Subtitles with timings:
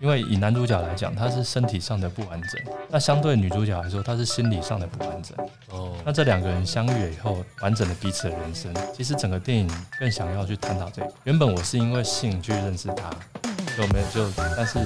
[0.00, 5.34] 因为以男主角来讲，他是身体上的不完整，那相对女主角来说，她是心理上的不完整。
[5.70, 11.10] 哦，那这两个人相遇以后，完整的彼此的人生，其实整个电影更想要去探讨这个。
[11.24, 13.10] 原本我是因为性去认识他，
[13.76, 14.78] 就没有就，但是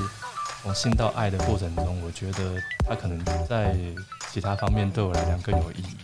[0.63, 2.55] 从性到爱的过程中，我觉得
[2.87, 3.75] 他可能在
[4.31, 5.97] 其他方面对我来讲更有意义。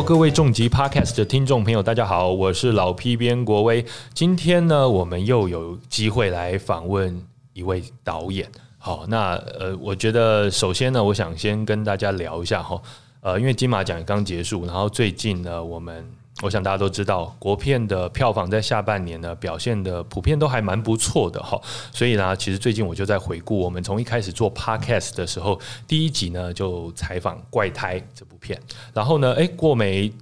[0.00, 3.84] 各位重疾 Podcast 的听众朋友，大家好，我是老 P 编国威。
[4.12, 8.50] 今天呢，我们又有机会来访问一位导演。
[8.78, 12.80] 好，那呃，我觉得首先呢，我想先跟大家聊一下哈，
[13.20, 16.04] 呃，因为金马奖刚结束，然后最近呢，我们。
[16.40, 21.60] 我想大家都知道，国片的票房在下半年呢表现的普遍都还蛮不错的哈，
[21.92, 28.60] 所以呢，其实最近我就在回顾我们从一开始做 podcast 的时候，第一集呢就采访《怪胎》这部片，
[28.92, 30.12] 然后呢，哎，过没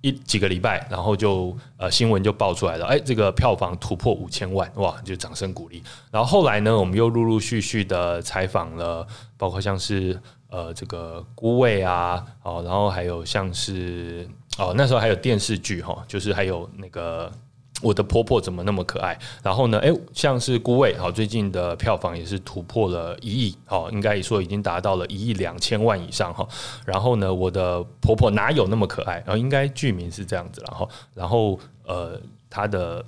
[0.00, 5.82] 一几个礼拜，然后就呃新闻就爆出来了，哎，这个票房突破五千万，哇，就掌声鼓励。
[6.10, 10.18] 然后后来呢，我们又陆陆续续的采访了，包括像是
[10.48, 14.26] 呃这个孤味啊，哦，然后还有像是。
[14.58, 17.30] 哦，那时候还有电视剧哈，就是还有那个
[17.80, 19.16] 我的婆婆怎么那么可爱。
[19.40, 26.44] 然后呢，哎，像是孤味，好，最近的票房也是突破了一亿，好，应该说已经达到了一亿两千万以上哈。
[26.84, 29.22] 然后呢，我的婆婆哪有那么可爱？
[29.24, 32.20] 然后应该剧名是这样子，然后，然后呃，
[32.50, 33.04] 它的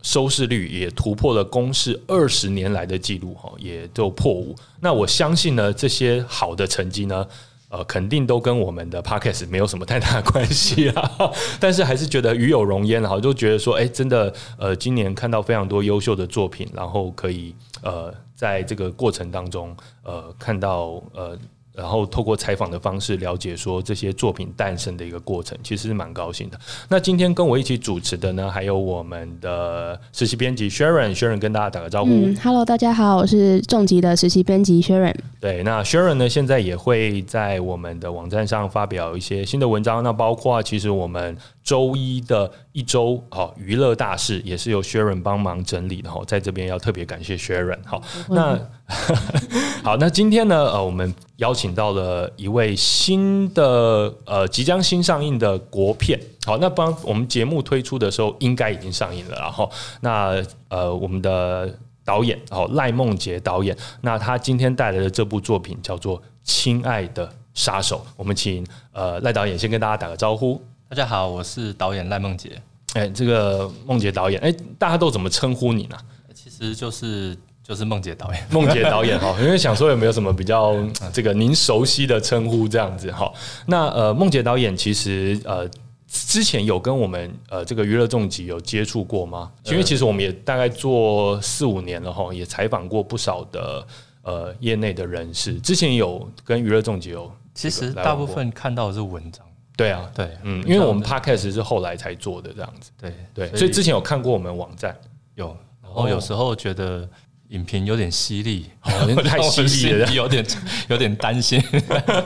[0.00, 4.56] 收视率也突破了公视二十年来的记录哈，也都破五。
[4.80, 7.28] 那我相信呢，这些好的成绩呢。
[7.76, 11.12] 呃，肯定都跟我们的 podcast 没有什么太大的关系啊，
[11.60, 21.36] 但是还是觉得与有荣焉哈，就觉得说，哎，真的，呃，今年看到非常多优秀的作品，然后可以呃，在这个过程当中，呃，看到呃。
[21.76, 26.58] 然后透过采访的方式了解说这些作品诞生的一个过程，其实是蛮高兴的。
[26.88, 32.10] 那今天跟我一起主持的呢，还有我们的实习编辑 Sharon，Sharon 跟大家打个招呼。
[32.10, 35.14] 嗯，Hello，大家好，我是重疾的实习编辑 Sharon。
[35.38, 40.02] 对，那 Sharon 呢，现在也会在我们的网站上发表一些新的文章。
[40.02, 41.36] 那包括其实我们
[41.66, 46.22] 周一的一周好娱乐大事，也是由 Sharon 帮忙整理的哈。
[46.24, 47.80] 在这边要特别感谢 Sharon。
[47.84, 48.00] 好，
[48.30, 48.58] 那。
[49.82, 56.18] 好，那今天呢，呃，我们邀请到了一位新的，呃，即将新上映的国片。
[56.44, 59.36] 好，那帮我们节目推出的时候，应该已经上映了。
[59.36, 59.68] 然后，
[60.02, 61.68] 那呃，我们的
[62.04, 67.96] 导演哦，赖梦杰导演，那他今天带来的这部作品叫做《亲爱的杀手》。
[68.16, 70.60] 我们请呃赖导演先跟大家打个招呼。
[70.88, 72.62] 大家好，我是导演赖梦杰。
[72.94, 75.96] 哎，这个梦杰导演，哎，大家都怎么称呼你呢？
[76.34, 77.36] 其实就是。
[77.66, 80.76] 就是梦杰导演， 梦杰导演哈，因为想说有没有什么比较
[81.12, 83.28] 这个您熟悉的称呼这样子哈。
[83.66, 85.68] 那呃，梦杰导演其实呃
[86.06, 89.50] 之前有跟我们呃这个娱乐重疾有接触过吗？
[89.64, 93.84] 因为其实我们也大概做四五年了哈，也采访过不少的
[94.22, 95.54] 呃业内的人士。
[95.54, 99.44] 之前有跟娱乐重疾有，其实大部分看到的是文章。
[99.76, 102.90] 对啊，对，嗯，因为我们 podcast 是后来才做的这样子。
[103.00, 104.96] 对对，所以之前有看过我们网站
[105.34, 107.08] 有，然后有时候觉得。
[107.50, 108.66] 影评有点犀利，
[109.24, 110.44] 太犀利了，有点
[110.88, 111.62] 有点担心。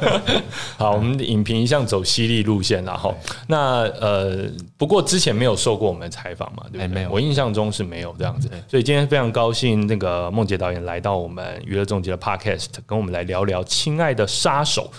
[0.78, 3.15] 好，我们的影评一向走犀利路线，然后
[3.47, 7.06] 那呃，不过之前没有受过我们采访嘛，对不对？
[7.09, 14.91] 我印象中是没有这样子，所以今天非常高兴，那个梦洁导演来到我们娱乐总结的 Podcast，跟我们来聊聊《亲爱的杀手》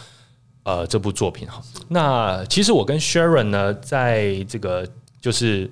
[0.63, 1.61] 呃这部作品哈。
[1.88, 4.88] 那其实我跟 Sharon 呢，在这个
[5.19, 5.69] 就是。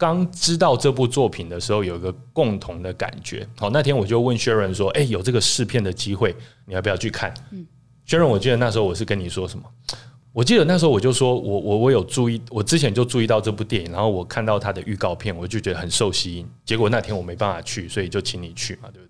[0.00, 3.46] 刚知道这部作品的时候，有一个共同的感觉。
[3.58, 7.66] 好，那天我就问 Sharon 说：“哎，有这个试片的机会，你要不要去看？”嗯
[8.08, 9.64] Sharon，我记得那时候我是跟你说什么？
[10.32, 16.48] 我记得那时候我就说我我我有注意，我之前就注意到这部电影，然后我看到它的预告片，我就觉得很受吸引。
[16.64, 19.08] 结果那天我没办法去，所以就请你去嘛，对不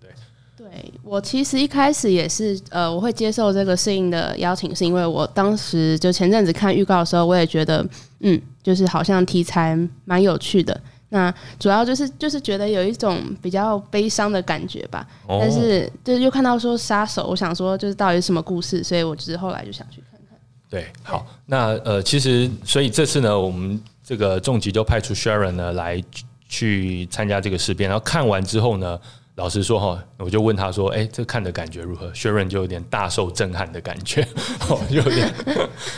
[0.71, 7.85] 对我其实一开始也是呃，我会接受这个适应的邀请，是因为我当时就前阵子看预告的时候，我也觉得
[8.21, 8.41] 嗯。
[8.63, 9.75] 就是好像题材
[10.05, 10.79] 蛮有趣的，
[11.09, 15.03] 那主要就是就是觉得有一种比较悲伤的感觉吧。
[15.27, 20.37] 但是就是又看到说杀手，我想说就是到底是什么故事，所以我之后来就想去看看。
[20.69, 25.99] 对，好，那呃，其实所以这次呢，我们这个重疾就派出 Sharon 呢来
[26.47, 28.99] 去参加这个事变，然后看完之后呢。
[29.41, 34.21] 老实说哈，我就问他说：“哎，这看的感觉如何？”薛润就有点大受震撼的感觉，
[34.69, 35.33] 哦，有点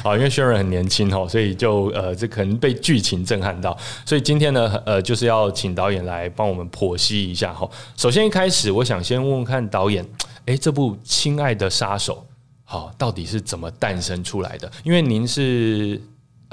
[0.01, 3.77] 好，因为薛润很年轻哦，所以就呃，这可能被剧情震撼到。
[4.05, 7.69] 所以今天呢，呃，就是要请导演来帮我们剖析一下哈。
[7.97, 10.07] 首先一开始，我想先问问看导演，
[10.45, 12.25] 哎，这部《亲爱的杀手》
[12.63, 14.71] 好，到底是怎么诞生出来的？
[14.85, 16.01] 因为您是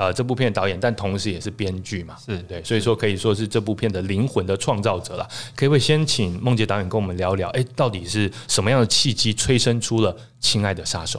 [0.01, 5.29] 呃这部片的导演，但同时也是编剧嘛，是对，所以说可以说是这部片的灵魂的创造者了。
[5.55, 7.51] 可不可以先请梦洁导演跟我们聊聊？
[7.51, 11.19] 哎，到底是什么样的契机催生出了《亲爱的杀手》？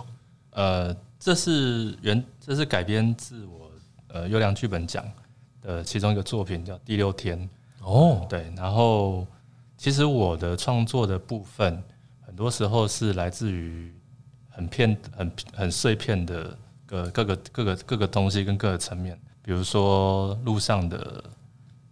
[0.50, 3.72] 呃，这是原这是改编自我
[4.08, 5.06] 呃优良剧本奖
[5.62, 7.38] 的其中一个作品，叫《第六天》
[7.88, 8.26] 哦。
[8.28, 9.28] 对，然后
[9.78, 11.84] 其实我的创作的部分，
[12.26, 13.94] 很多时候是来自于
[14.50, 16.58] 很片、很很碎片的
[16.92, 21.24] 各各个各个各个东西跟各个层面，比如说路上的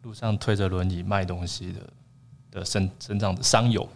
[0.04, 1.80] 路上推着轮椅卖东西的
[2.60, 3.88] 的身身上的商友，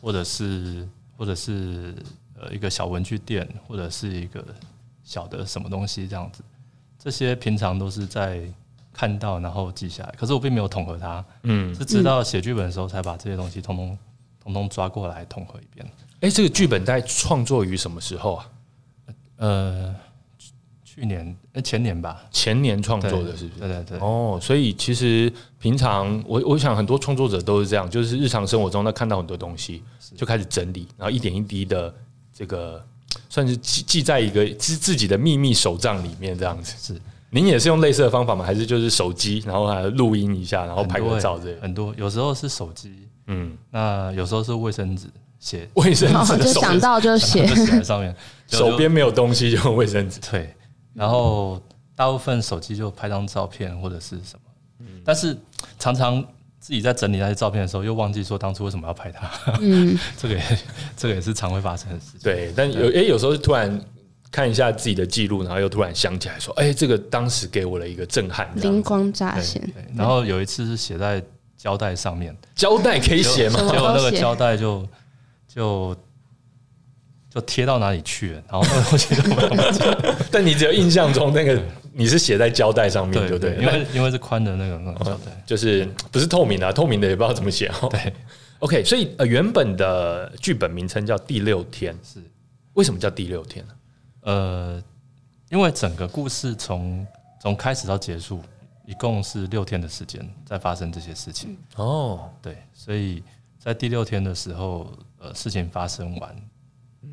[0.00, 1.94] 或者是或者是。
[2.36, 4.44] 呃，一个小文具店，或者是一个
[5.04, 6.42] 小的什么东西这样子，
[6.98, 8.42] 这些平常都是在
[8.92, 13.98] 看到然后记下来，可是我并没有统合它，嗯，是直到写剧本的时候才把这些东西通通
[14.42, 15.88] 通通抓过来统合一遍。
[16.22, 18.50] 哎，这个剧本在创作于什么时候啊？
[19.36, 19.94] 呃，
[20.94, 23.60] 去年呃前年吧，前年创作的是不是？
[23.60, 23.98] 对对对。
[23.98, 29.82] 哦，所以其实平常我我想很多创作者都是这样，就是日常生活中他看到很多东西
[30.16, 31.92] 就开始整理，然后一点一滴的。
[32.36, 32.84] 这个
[33.28, 37.00] 算是记记在一个自自己的秘密手账里面，这样子是。
[37.30, 38.44] 您也是用类似的方法吗？
[38.44, 42.92] 还是就是手机，然后还录音一下，然后拍个照这很多，有时候是手机，
[43.28, 45.06] 嗯，那有时候是卫生纸
[45.38, 48.12] 写卫生纸，就想到就写在上面，
[48.48, 50.18] 手边没有东西就用卫生纸。
[50.28, 50.52] 对，
[50.94, 51.60] 然后
[51.94, 54.50] 大部分手机就拍张照片或者是什么，
[54.80, 55.36] 嗯，但是
[55.78, 56.24] 常常。
[56.66, 59.30] 自己在整理那些照片的时候，又忘记说当初为什么要拍它。
[59.60, 60.42] 嗯， 这个也
[60.96, 62.20] 这个也是常会发生的事情。
[62.22, 63.78] 对，但有诶，有时候突然
[64.30, 71.22] 看一下自己的记录，然后又突然想起来说：“哎，这个当时给我了一个震撼，灵光乍现。”对，然后有一次是写在
[71.58, 73.60] 胶带上面，胶带可以写吗？
[73.70, 74.88] 结果那个胶带就
[75.46, 75.94] 就
[77.34, 81.60] 就贴到哪里去了，然后我记得， 但你只有印象中那个。
[81.96, 83.54] 你是写在胶带上面，对不对？
[83.54, 87.86] 因为因为是宽的那个那胶带，就是不是透明的，透明的也不知道怎么写哦。
[87.88, 88.12] 对，
[88.58, 92.18] OK，所以呃，原本的剧本名称叫《第六天》，是
[92.72, 93.74] 为什么叫第六天呢？
[94.22, 94.82] 呃，
[95.50, 97.06] 因为整个故事从
[97.40, 98.42] 从开始到结束，
[98.84, 101.56] 一共是六天的时间在发生这些事情。
[101.76, 103.22] 哦，对，所以
[103.56, 106.36] 在第六天的时候，呃，事情发生完，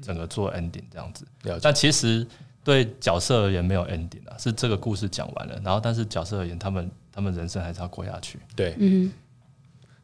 [0.02, 1.26] 整个做 ending 这样子。
[1.62, 2.28] 但其实。
[2.64, 8.38] 对角色而言没有 ending 啊，是这个故事讲完了，然后但是角色而言，他们他们人生还是要过下去。
[8.56, 9.12] 对，嗯，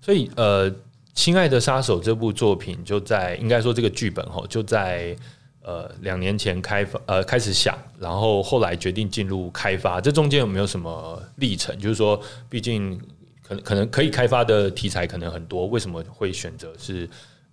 [0.02, 0.72] 所以呃，
[1.14, 5.16] 《亲爱的杀手》这部作品就在应该说这个剧本吼，就在
[5.62, 11.78] 呃两年前开发呃开始想，然后后来决定进入开发，这中间有没有什么历程？
[11.78, 12.20] 就是说，
[12.50, 13.00] 毕竟
[13.44, 17.08] 可能可能可以开发的题材可能很多，为什么会选择是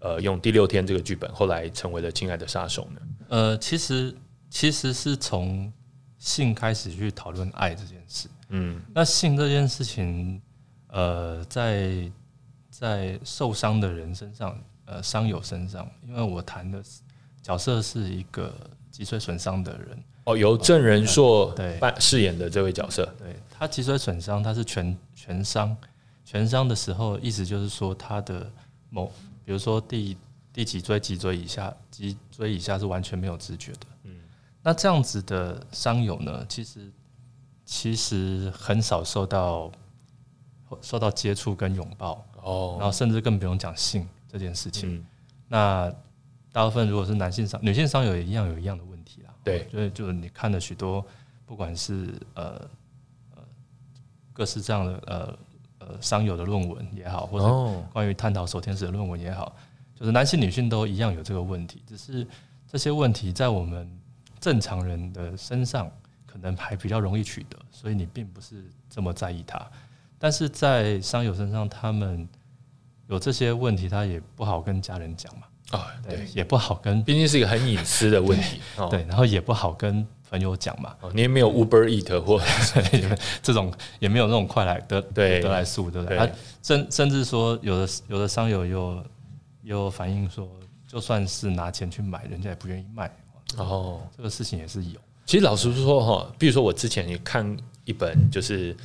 [0.04, 3.00] 呃用第六天这个剧本，后来成为了《亲爱的杀手》呢？
[3.28, 4.14] 呃，其实。
[4.50, 5.72] 其实是从
[6.16, 8.28] 性开始去讨论爱这件事。
[8.50, 10.40] 嗯，那性这件事情，
[10.86, 12.08] 呃，在
[12.70, 16.80] 在受伤的人身上，呃，伤友身上，因为我谈的
[17.42, 18.54] 角色是一个
[18.92, 20.04] 脊髓损伤的人。
[20.22, 25.76] 哦，由郑仁硕扮饰演的这位角色，对他脊髓损伤，他是全全伤，
[26.24, 28.48] 全伤的时候，意思就是说他的
[28.88, 29.12] 某，
[29.44, 30.16] 比如说第
[30.52, 33.86] 第几椎脊椎以下，脊椎以下是完全没有知觉的。
[34.62, 36.90] 那这样子的伤友呢，其实
[37.66, 39.70] 其实很少受到
[40.80, 45.04] 受到接触跟拥抱哦，然后甚至更不用讲性这件事情。
[45.48, 45.92] 那
[46.50, 49.34] 大部分如果是男性伤，女性伤友也一样有一样的问题啦。
[49.44, 51.04] 对，所以就是你看了许多，
[51.44, 52.52] 不管是呃
[53.34, 53.42] 呃
[54.32, 55.38] 各式这样的呃
[55.86, 59.54] 呃商友的论文也好，或者关于探讨守天使的论文也好，
[59.94, 62.26] 就是男性女性都一样有这个问题，只是
[62.70, 63.90] 这些问题在我们。
[64.40, 65.90] 正常人的身上
[66.26, 69.58] 可能还比较容易取得，所以你并不是这么在意它。
[70.18, 72.28] 但是在商友身上，他们
[73.06, 75.46] 有这些问题，他也不好跟家人讲嘛。
[75.70, 78.60] 啊，对，也不好跟，毕竟是一个很隐私的问题。
[78.90, 80.94] 对，然后也不好跟朋友讲嘛。
[81.12, 82.40] 你也没有 Uber Eat 或
[83.42, 86.32] 这种，也没有那种快来得得来速，对不对？
[86.62, 89.04] 甚甚至说，有的有的商友又
[89.62, 90.48] 又反映说，
[90.88, 93.10] 就算是拿钱去买，人家也不愿意卖。
[93.56, 94.98] 哦，这个事情也是有。
[95.26, 98.76] 其实老实说哈，比如说我之前也看一本，就是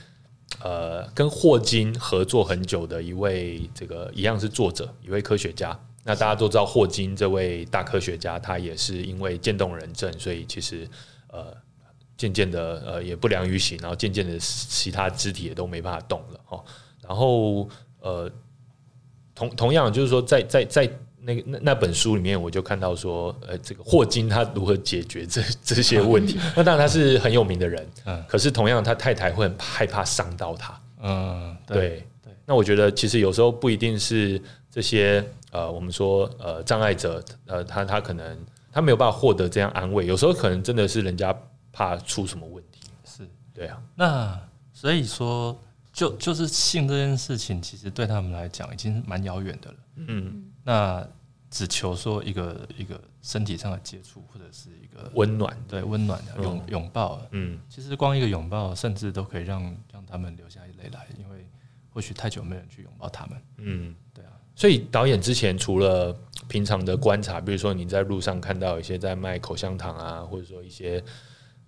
[0.61, 5.77] 呃，跟霍金合作很久的一位，这个一样是作者，一位科学家。
[6.03, 10.87] 那大家都知道霍金这位大科学家，他也是因为渐冻人症，所以其实
[11.31, 11.55] 呃，
[12.17, 16.63] 渐渐的呃也不良于行，然后渐渐的其他肢体也都没办法动了哦。
[17.01, 17.67] 然后
[18.01, 18.29] 呃，
[19.33, 20.89] 同同样就是说，在在在
[21.21, 26.39] 那个那那本书里面，我就看到说，呃，这个霍金他如何解决这 这些问题。
[26.55, 32.33] 那当然他是很有名的人，嗯，可是同样他太太会很害怕伤到他，嗯，对对。
[32.45, 38.37] 那我觉得其实有时候不一定是这些呃，我们说呃障碍者，呃，他他可能
[38.71, 41.35] 他没有办法获得这样安慰，有时候可能真的是人家
[41.71, 43.81] 怕出什么问题，是对啊。
[43.95, 44.39] 那
[44.73, 45.59] 所以说。
[45.91, 49.77] 就就是性这件事情，其实对他们来讲已经蛮遥远的了。
[49.95, 51.05] 嗯，那
[51.49, 57.19] 只求说一个一个身体上的接触，或者是一个温暖，对温暖的拥拥抱。
[57.31, 59.61] 嗯，其实光一个拥抱，甚至都可以让
[59.91, 61.45] 让他们流下泪来，因为
[61.89, 63.41] 或许太久没人去拥抱他们。
[63.57, 64.31] 嗯，对啊。
[64.55, 66.15] 所以导演之前除了
[66.49, 71.01] 平常的观察，比如说你在路上看到一些在卖口香糖啊，或者说一些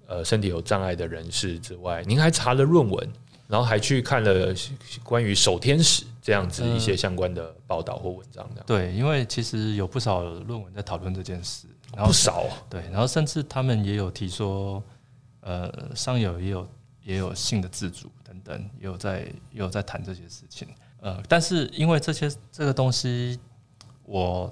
[0.07, 3.09] 呃身体有障碍的人士之外，您还查了论文。
[3.47, 4.55] 然后还去看了
[5.03, 8.63] 关于守天使这样子一些相关的报道或文章的。
[8.65, 12.45] 对，因为其实有不少论文在讨论这件事，然后不少。
[12.69, 14.81] 对，然后甚至他们也有提说，
[15.41, 16.67] 呃，上友也有
[17.03, 19.19] 也有性的自主等等，也有在
[19.51, 20.69] 也有在谈这些事情。
[21.01, 23.37] 呃，但是因为这些这个东西，
[24.05, 24.49] 我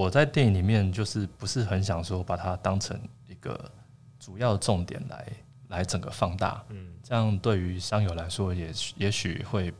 [0.00, 3.70] 我在电影里面就是不是很想说把它当成一个
[4.18, 5.26] 主要重点来
[5.68, 6.64] 来整个放大。
[6.70, 6.86] 嗯。
[7.02, 9.72] 这样对于商友来说，也也许会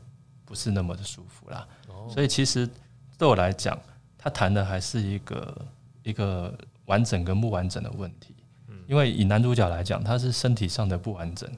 [0.45, 1.67] 不是那么的舒服啦。
[2.09, 2.69] 所以其实
[3.17, 3.79] 对我来讲，
[4.19, 5.67] 他谈的还是一个
[6.03, 6.53] 一个
[6.85, 8.35] 完整跟不完整的问题。
[8.69, 11.49] 嗯因为以男主角来讲，他是身体上的不完整；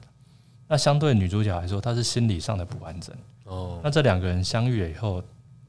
[0.67, 3.15] 那相对女主角来说，她是心理上的不完整。
[3.45, 5.23] 哦，那这两个人相遇了以后，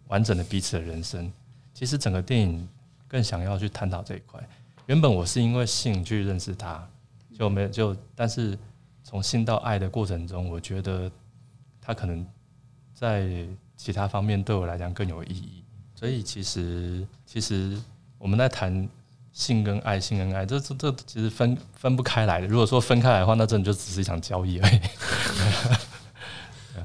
[0.09, 1.33] 完整的彼此的人生，
[1.73, 2.69] 其实整个电影
[3.14, 4.40] 更想要去探讨这一块。
[4.87, 6.85] 原本我是因为性去认识他，
[7.38, 8.59] 就没有就但是。
[9.06, 11.12] 从性到爱的过程中，我觉得
[11.78, 12.26] 他可能
[12.94, 15.62] 在其他方面对我来讲更有意义。
[15.94, 17.78] 所以其实，其实
[18.16, 18.88] 我们在谈
[19.30, 22.47] 性跟爱，性跟爱，这这这其实分分不开来的。
[22.47, 24.80] 如果说分开来的话，那真的就只是一场交易而已。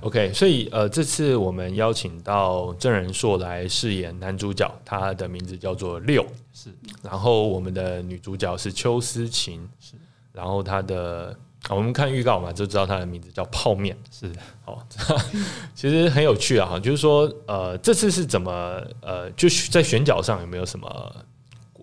[0.02, 6.70] OK，所以呃，这次我们邀请到郑仁硕来饰演男主角，他的名字叫做六，是。
[7.02, 9.94] 然后我们的女主角是邱思琴，是。
[10.34, 11.38] 然后他的。
[11.70, 14.32] 我们看预告嘛，就知道他的名字叫泡面，是
[14.64, 14.82] 好，
[15.76, 21.16] 其实很有趣啊，哈，就是说，呃，这次是怎么，呃，就是在选角上有没有什么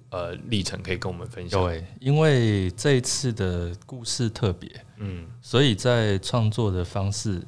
[0.08, 1.62] 呃历程可以跟我们分享？
[1.62, 7.42] 对，因为这一次的故事特别，嗯，所以在创作的方式，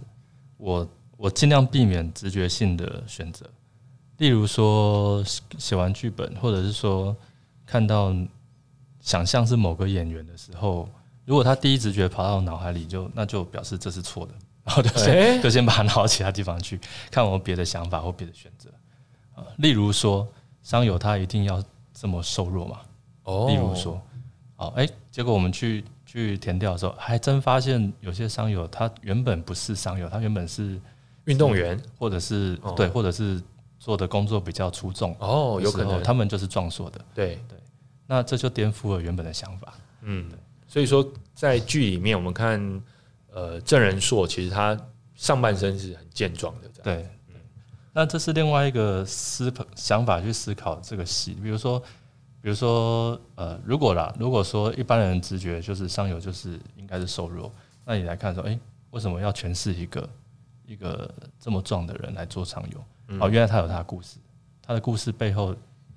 [0.59, 0.87] 我
[1.17, 3.47] 我尽量避免直觉性的选择，
[4.19, 5.25] 例如说
[5.57, 7.17] 写完剧本，或者是说
[7.65, 8.15] 看到
[9.01, 10.87] 想象是某个演员的时候。
[11.25, 14.33] 如果他第一直觉跑到脑海里，就那就表示这是错的，
[14.65, 18.71] 然后就先就先把它拿到其他地方去看我别的想法或别的选择
[19.35, 19.45] 啊。
[19.59, 20.27] 例如说，
[20.63, 21.63] 商友他一定要
[21.93, 22.81] 这么瘦弱嘛？
[23.25, 24.01] 哦，例如说，
[24.57, 30.81] 哦，哎，结果我们去去填掉的时候，还真发现有些商友他原本不是商友，他原本是
[31.27, 33.39] 运动员，或者是对，或者是
[33.79, 36.03] 做的工作比较出众哦，有可能。
[36.03, 37.35] 他们就是壮硕的，对。
[37.47, 37.59] 对，
[38.07, 40.31] 那这就颠覆了原本的想法，嗯。
[40.67, 42.83] 所以说，在剧里面，我们看，
[43.31, 44.75] 呃，郑仁硕其实他
[45.15, 47.07] 上半身是很健壮的，对。
[47.93, 51.83] 那这是另外一个思想法去思考这个戏，比如说，
[52.41, 57.53] 比如说，呃，如果啦，如果说一般人直觉就是上游就是应该是瘦弱，
[57.85, 58.59] 那你来看说，哎，
[58.91, 60.09] 为什么要诠释一个
[60.67, 63.19] 一个这么壮的人来做上游？
[63.21, 64.19] 哦，原来他有他的故事，
[64.63, 65.55] 他的故事背后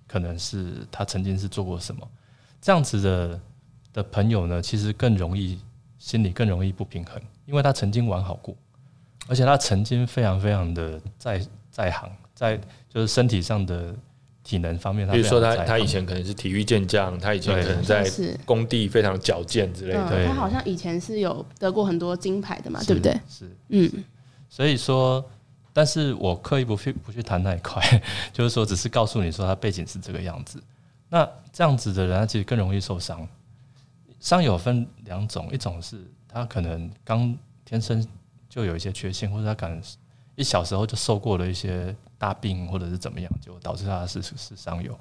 [0.07, 2.07] 可能是他曾经是做过什么
[2.61, 3.39] 这样子的。
[3.93, 5.59] 的朋友呢，其实更容易
[5.99, 8.55] 心里更容易不平衡，因为他曾经玩好过，
[9.27, 12.57] 而且他曾经非常非常的在在行，在
[12.87, 13.93] 就是身体上的
[14.43, 18.09] 体能方面，比如说他他以前可能是体育健将，他以前可能在
[18.45, 20.27] 工地非常矫健之类的。
[20.27, 23.13] 他好像以前是有得过很多金牌的嘛，对不对？
[23.29, 23.91] 是，嗯，
[24.49, 25.23] 所以说，
[25.71, 27.81] 但是我刻意不去不去谈那一块，
[28.33, 30.61] 就是说，只是告诉你说他背景是这个样子。
[31.09, 33.27] 那这样子的人，他其实更容易受伤。
[34.19, 38.05] 伤有分两种，一种是他可能刚天生
[38.49, 39.81] 就有一些缺陷，或者他可能
[40.35, 44.95] 一小时候就受过了一些大病，或者是怎么样，就导致他是是伤友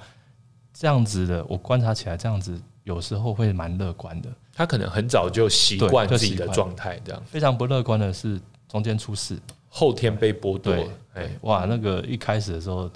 [0.72, 1.44] 这样子的。
[1.46, 4.30] 我观察起来，这样子有时候会蛮乐观的。
[4.54, 10.74] 他可能很早就习惯自己的状态，这样非常不乐观的是中间出事，后天被剥夺。
[11.12, 12.88] 哎，哇，那个一开始的时候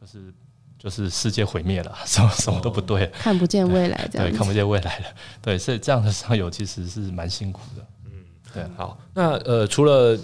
[0.00, 0.34] 就是。
[0.80, 5.06] 就是世界毁灭了， 什么什么都不对，看不见未来，这样对，看不见未来了，
[5.42, 8.12] 对，所以这样的上游其实是蛮辛苦的，嗯，
[8.54, 8.62] 对。
[8.76, 10.16] 好，那呃，除了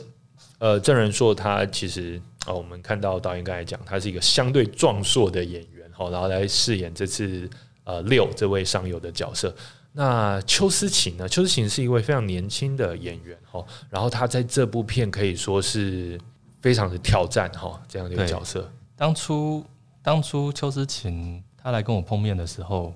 [0.61, 7.49] 呃郑仁硕，他其实哦，我们看到导演刚才讲，他是一个相对壮硕的演员好，然后来饰演这次
[7.85, 9.55] 呃六这位上游的角色。
[9.93, 11.29] 那邱思琴呢？
[11.29, 16.21] 邱思琴是一位非常年轻的演员哈，然后他在这部片可以说是
[16.61, 18.69] 非常的挑战哈，这样的一个角色。
[18.97, 19.65] 当初
[20.03, 22.93] 当初邱思琴他来跟我碰面的时候，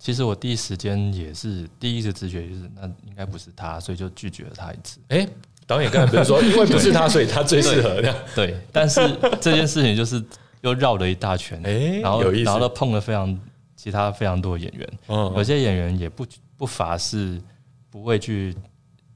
[0.00, 4.98] 其实我第一时间也是第一个直觉就是那应该不是他，所以就拒绝了他一次。
[5.08, 5.28] 哎，
[5.70, 8.14] 导演刚才不是说因为不是他，所以他最适合的？
[8.34, 9.00] 对，但是
[9.40, 10.22] 这件事情就是
[10.62, 13.38] 又绕了一大圈，哎，然后然后都碰了非常。
[13.82, 16.26] 其他非常多的演员，有些演员也不
[16.58, 17.40] 不乏是
[17.88, 18.54] 不畏惧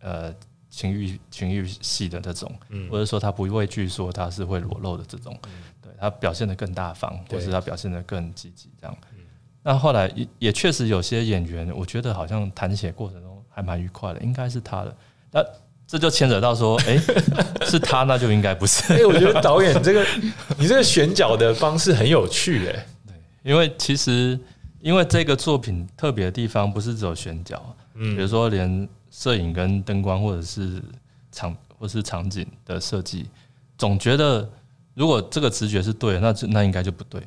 [0.00, 0.34] 呃
[0.70, 2.50] 情欲情欲戏的这种，
[2.90, 5.38] 或者说他不畏惧说他是会裸露的这种，
[5.82, 8.96] 对他表现的更大方，或是他表现的更积极这样。
[9.62, 14.96] 那后来也也确实有些演员，我觉得好像谈写过程中还蛮愉快的，应该是他的。
[15.30, 15.44] 那
[15.86, 16.96] 这就牵扯到说，哎，
[17.66, 18.92] 是他那就应该不是。
[18.92, 20.06] 哎，我觉得导演这个
[20.58, 23.14] 你这个选角的方式很有趣，哎，对，
[23.52, 24.38] 因为其实。
[24.84, 30.78] 因为这个作品特别的地方不是只有选角，嗯，比如说连摄影跟灯光，或者是
[31.32, 33.24] 场或是场景的设计，
[33.78, 34.46] 总觉得
[34.92, 37.18] 如果这个直觉是对的，那那应该就不对。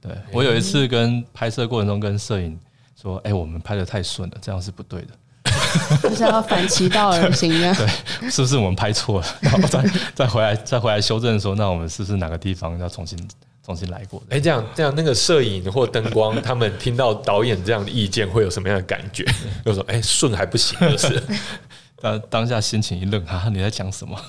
[0.00, 2.56] 对我有一次跟拍摄过程中跟摄影
[2.94, 5.08] 说：“哎，我们拍的太顺了，这样是不对的。”
[6.02, 7.76] 就是要反其道而行啊！
[8.20, 9.26] 对，是不是我们拍错了？
[9.40, 13.18] 然后再再回来再回来修正说，那我们是不是哪个地方要重新？
[13.64, 19.24] 重新来过，哎，这样这样，那个摄影或灯光，他们听到导演这样的意见，会有什么样的感觉？
[19.64, 21.22] 就说，哎，顺还不行，就是，
[21.98, 24.20] 当当下心情一愣，哈，你在讲什么？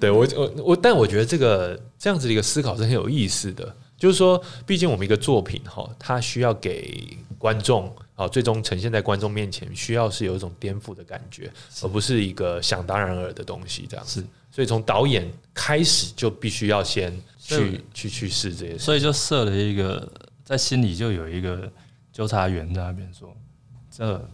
[0.00, 11.50] 对我我我，但我觉得这个这样子的一个思考是很有意思的，就是说，毕竟我们一个作品哈，它需要给观众啊，最终呈现在观众面前，需要是有一种颠覆的感觉，
[11.82, 14.24] 而不是一个想当然尔的东西，这样是。
[14.50, 17.12] 所以从导演开始就必须要先。
[17.44, 20.08] 去去去试这些，所以就设了一个，
[20.44, 21.68] 在心里就有一个
[22.12, 23.36] 纠察员在那边说
[23.90, 24.24] ：“这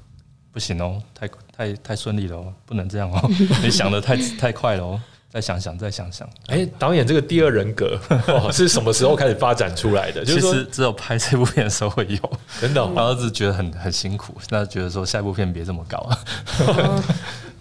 [0.52, 3.30] 不行哦，太太太顺利了哦，不能这样哦，
[3.64, 7.98] 你想的太太快了哦，再想想，再想想。”哎，导演这个第二人格
[8.50, 10.24] 是什么时候开始发展出来的？
[10.24, 12.82] 其实只有拍这部片的时候会有，真的。
[12.82, 16.18] 儿子觉得很很辛苦，那觉得说下一部片别这么搞啊。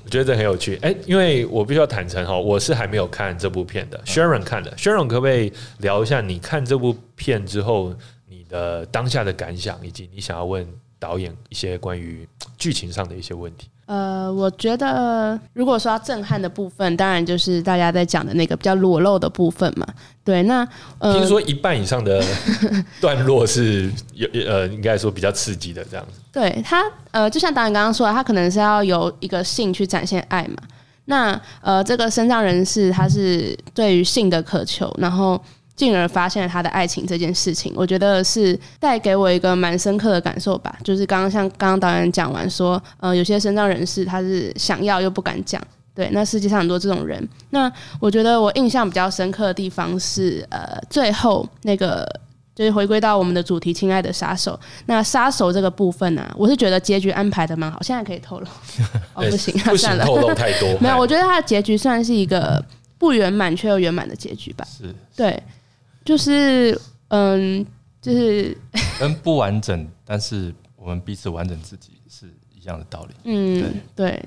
[0.06, 7.94] 我觉得这很有趣，哎，因为我必须要坦诚哈，我是还没有看这部片的，Sharon 看的，Sharon 可不可以聊一下你看这部片之后
[8.26, 10.66] 你的当下的感想，以及你想要问
[10.98, 12.26] 导演一些关于
[12.58, 13.68] 剧情上的一些问题？
[13.88, 19.88] 呃，我觉得如果说要震撼的部分，当然就是大家在讲的那个比较裸露的部分嘛。
[20.26, 20.68] 对，那
[21.00, 22.22] 呃听说一半以上的
[23.02, 26.20] 段落是有呃，应该说比较刺激的这样子。
[26.34, 30.58] 对他呃，就像导演刚刚说的，他可能是要有一个性去展现爱嘛。
[31.06, 35.42] 那呃，这个身障人士他是对于性的渴求，然后。
[35.78, 40.76] 进而发现了他的爱情这件事情，我觉得是带给我一个蛮深刻的感受吧。
[40.84, 45.62] 就是刚刚像刚刚导演讲完说，呃，有些身障人士他是想要又不敢讲，
[45.94, 47.26] 对，那世界上很多这种人。
[47.52, 52.04] 那我觉得我印象比较深刻的地方是，呃，最后那个
[52.56, 54.60] 就是回归到我们的主题，亲爱的杀手。
[54.88, 57.80] 那杀手这个部分呢，我是觉得结局安排的蛮好。
[57.84, 58.48] 现在可以透露？
[59.14, 60.68] 哦，不行，不行，透露太多。
[60.82, 62.64] 没有，我觉得他的结局算是一个
[62.98, 64.66] 不圆满却又圆满的结局吧。
[64.76, 65.40] 是，对。
[66.08, 67.66] 就是嗯，
[68.02, 68.58] 就是
[68.98, 73.14] 跟不完整，但是我们彼此完整自己是一样的道理。
[73.26, 74.24] 嗯，对，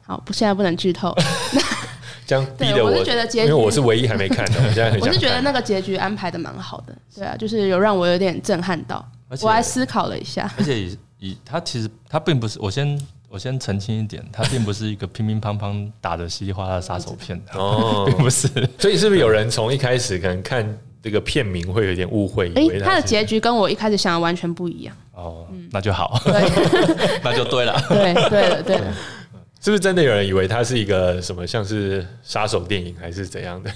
[0.00, 1.14] 好，不，现在不能剧透。
[2.26, 9.06] 这样逼得我，是觉得结局，因为我是唯一还没看的， 我现在很我是觉得那个结局安排的蛮好的，对啊，就是有让我有点震撼到，
[9.42, 10.50] 我还思考了一下。
[10.56, 18.48] 而且以以他其实他并不是，我先我先澄清一点，他并不是一个乒乒乓乓打的稀里哗啦的杀手片哦，并不是。
[18.78, 20.78] 所以是不是有人从一开始可能看？
[21.02, 24.94] 这个片名会有点误会，哎，它的结局跟我一开始想的完全不一样。
[25.14, 26.20] 哦，那就好，
[27.22, 28.80] 那就对了，对对了对。
[29.62, 33.70] 是不是真的有人以为它是一个什么像是杀手电影还是怎样的？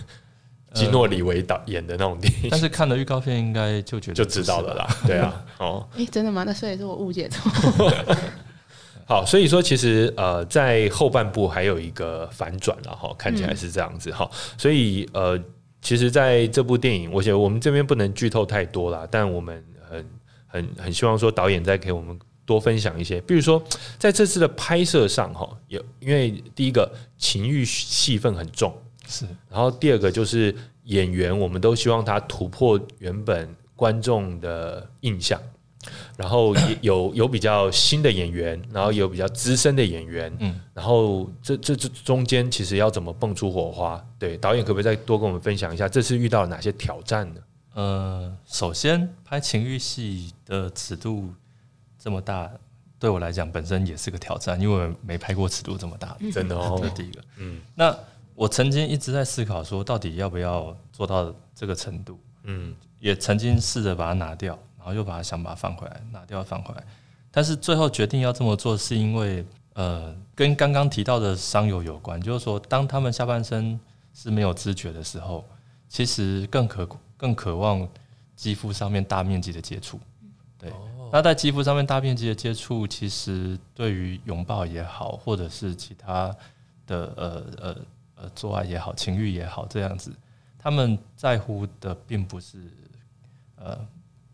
[0.73, 2.49] 基诺里维导演的那种电影？
[2.51, 4.97] 但是看了预告片应该就觉得就知道了啦。
[5.07, 6.43] 对啊， 哦，哎，真的吗？
[6.45, 7.51] 那所以是我误解错。
[9.07, 15.39] 好，所以说其实呃，在后半部还有一个反转了哈，看起来是这样子哈，所以呃。
[15.85, 20.07] 其实，在这部电影，我想我们这边不能剧透太多啦，但我们很
[20.47, 23.63] 很很希望说导演再给我们多分享一些，比如说
[23.99, 28.75] 在这次的拍摄上，哈，有因为第一个情欲戏份很重，
[29.07, 35.39] 是，然后第二个就是演员，我们都希望他突破原本观众的印象。
[36.17, 44.05] 然后有有比较新的演员，然后有比较资深的演员，嗯，然后这这这中间其实要怎么蹦出火花？
[44.19, 47.41] 对，导演可不可以再多跟我们分享一下这次遇到了哪些挑战呢？
[47.75, 51.35] 呃，首先拍情欲戏的尺度
[51.99, 52.49] 这么大，
[52.99, 56.79] 对我来讲本身也是个挑战，因为我没拍过尺度这么大，真的哦。
[56.83, 57.97] 这第一个，嗯，那
[58.37, 62.19] 我曾经一直在思考说，到底要不要做到这个程度？
[62.45, 66.85] 嗯，也曾经试着把它拿掉，然后又把它想把它放回来，拿掉放回来，
[67.31, 69.43] 但是最后决定要这么做，是因为
[69.73, 73.81] 呃，跟刚刚提到的伤友有关，就是说，当他们下半身
[74.13, 75.43] 是没有知觉的时候，
[75.89, 77.89] 其实更可更渴望
[78.37, 79.99] 肌肤上面大面积的接触。
[80.59, 80.71] 对，
[81.11, 86.37] 那在肌肤上面大面积的接触，其实对于拥抱也好，或者是其他
[86.87, 87.77] 的呃呃
[88.17, 90.13] 呃做爱也好，情欲也好，这样子，
[90.59, 92.59] 他们在乎的并不是
[93.57, 93.79] 呃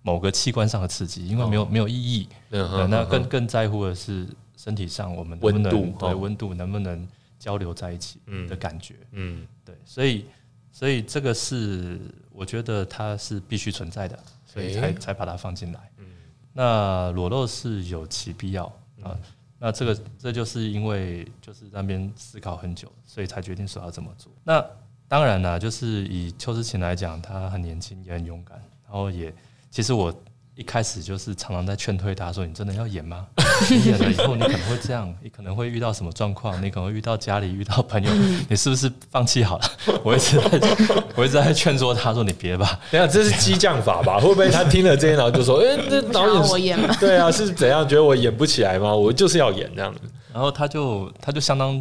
[0.03, 2.29] 某个器官上的刺激，因为没有没有意义。
[2.51, 4.27] 那更更在乎的是。
[4.63, 7.09] 身体上，我们温度对温度能不能
[7.39, 10.27] 交流在一起的感觉，嗯，对，所以
[10.71, 11.99] 所以这个是
[12.31, 15.91] 我觉得它是必须存在的，所以才才把它放进来。
[15.97, 16.05] 嗯，
[16.53, 18.67] 那裸露是有其必要
[19.03, 19.17] 啊。
[19.59, 24.31] 那这个这就是因为就是那边思考很久，所以才决定说要这么做。
[24.45, 24.63] 那
[25.09, 29.35] 当然啦，就是以邱思琴来讲，他很年轻也很勇敢，然后也
[29.71, 30.13] 其实我。
[30.57, 33.27] 一开始就是常常在劝退他说：“你真的要演吗？
[33.71, 36.63] 你演了以后，你可能会这样，你可能会遇到什么状况？
[36.63, 38.11] 你可能会遇到家里遇到朋友，
[38.47, 39.65] 你是不是放弃好了？”
[40.05, 40.77] 我一直在，
[41.17, 44.19] 我一直在劝说他说：“你别吧。”等下这是激将法吧？
[44.21, 48.95] 会不会他听了这些，然后就说：“哎，这导演我演吗？”对啊，是怎样觉得我演不起来吗？
[48.95, 50.01] 我就是要演这样子。
[50.31, 51.75] 然后他就他就相当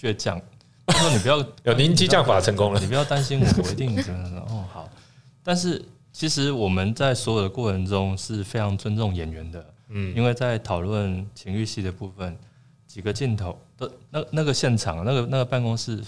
[0.00, 0.40] 倔强，
[0.86, 4.88] 他说：“你不要有您激将法成功了，你不要担心我，我一定怎么怎么哦好。”
[5.44, 5.84] 但是。
[6.14, 12.38] 其实我们在所有的过程中是非常尊重演员的，嗯，因为在讨论情欲戏的部分，
[12.86, 16.00] 几个镜头的那那个现场，那个那个办公室，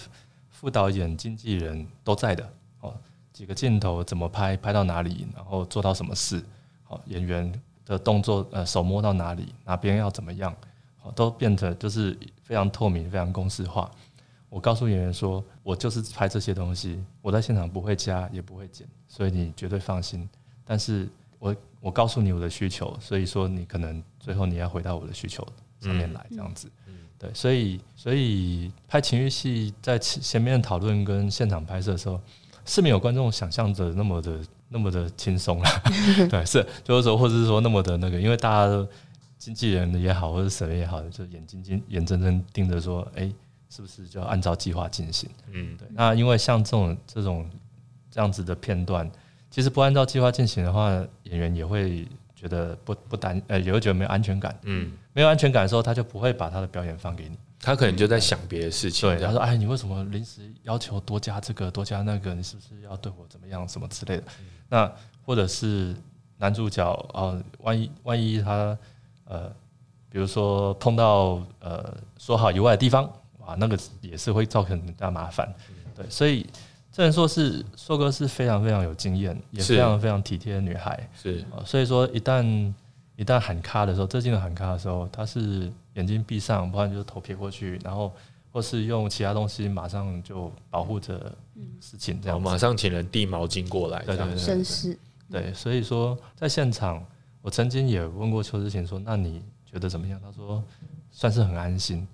[0.49, 2.95] 副导演、经纪人都在的，哦，
[3.33, 6.41] 几个镜头怎么拍，拍到哪里，然后做到什么事，
[6.85, 10.55] 好，演员的动作，呃，手摸到哪里，哪边要怎么样，
[11.01, 13.91] 好，都变成就是非常透明、非常公式化。
[14.49, 20.27] 我告诉演员说，我就是拍这些东西，我在现场不会加也不会减，所以你绝对放心。
[20.63, 21.07] 但是
[21.37, 25.45] 我我告诉你我的需求，所以说你可能最后你要回到我的需求
[25.81, 26.71] 上面来，这样子。
[27.19, 32.17] 对，所以所以拍情欲戏在前面讨论跟现场拍摄的时候，
[32.63, 35.69] 是没有观众想象的那么的那么的轻松了。
[36.31, 38.87] 对，是就是说，或者是说那么的那个，因为大家都
[39.37, 43.29] 经纪人也好，或者什么也好，就眼睛睛眼睁睁盯着说，哎。
[43.77, 45.29] 是不是就要按照计划进行？
[45.51, 45.87] 嗯，对。
[45.91, 47.47] 那因为像这种这种
[48.09, 49.07] 这样子的片段，
[49.51, 50.89] 其实不按照计划进行的话，
[51.23, 54.57] 演员也会觉得不不担，呃，也会觉得没有安全感。
[54.63, 57.37] 嗯，没有安全感的时候，他就不会把他的表演放给你。
[57.59, 59.09] 他可能就在想别的事情。
[59.09, 62.33] 对，他说：“哎，你为什么临时要求多加这个多加那个？
[62.33, 64.23] 你是不是要对我怎么样什么之类的？”
[64.69, 64.91] 那
[65.25, 65.95] 或者是
[66.37, 68.77] 男主角啊，万一万一他
[69.25, 69.49] 呃，
[70.09, 73.11] 比如说碰到呃说好以外的地方。
[73.47, 75.51] 啊，那个也是会造成很大麻烦，
[75.95, 76.45] 对，所以
[76.91, 81.45] 这人说是硕哥是非常非常有经验，也非常非常体贴的女孩，是。
[81.55, 82.73] 啊，所以说一旦
[83.15, 88.11] 一旦喊卡的时候，这镜头喊卡的时候，他是眼睛闭上，不然就是头撇过去，然后
[88.51, 91.33] 或是用其他东西马上就保护着
[91.79, 94.97] 事情，这样马上请人递毛巾过来，对对对，绅士，
[95.31, 97.01] 对，所以说在现场，
[97.41, 100.19] 我曾经也问过邱志贤说，那你觉得怎么样？
[100.21, 100.63] 他说
[101.11, 102.07] 算是很安心。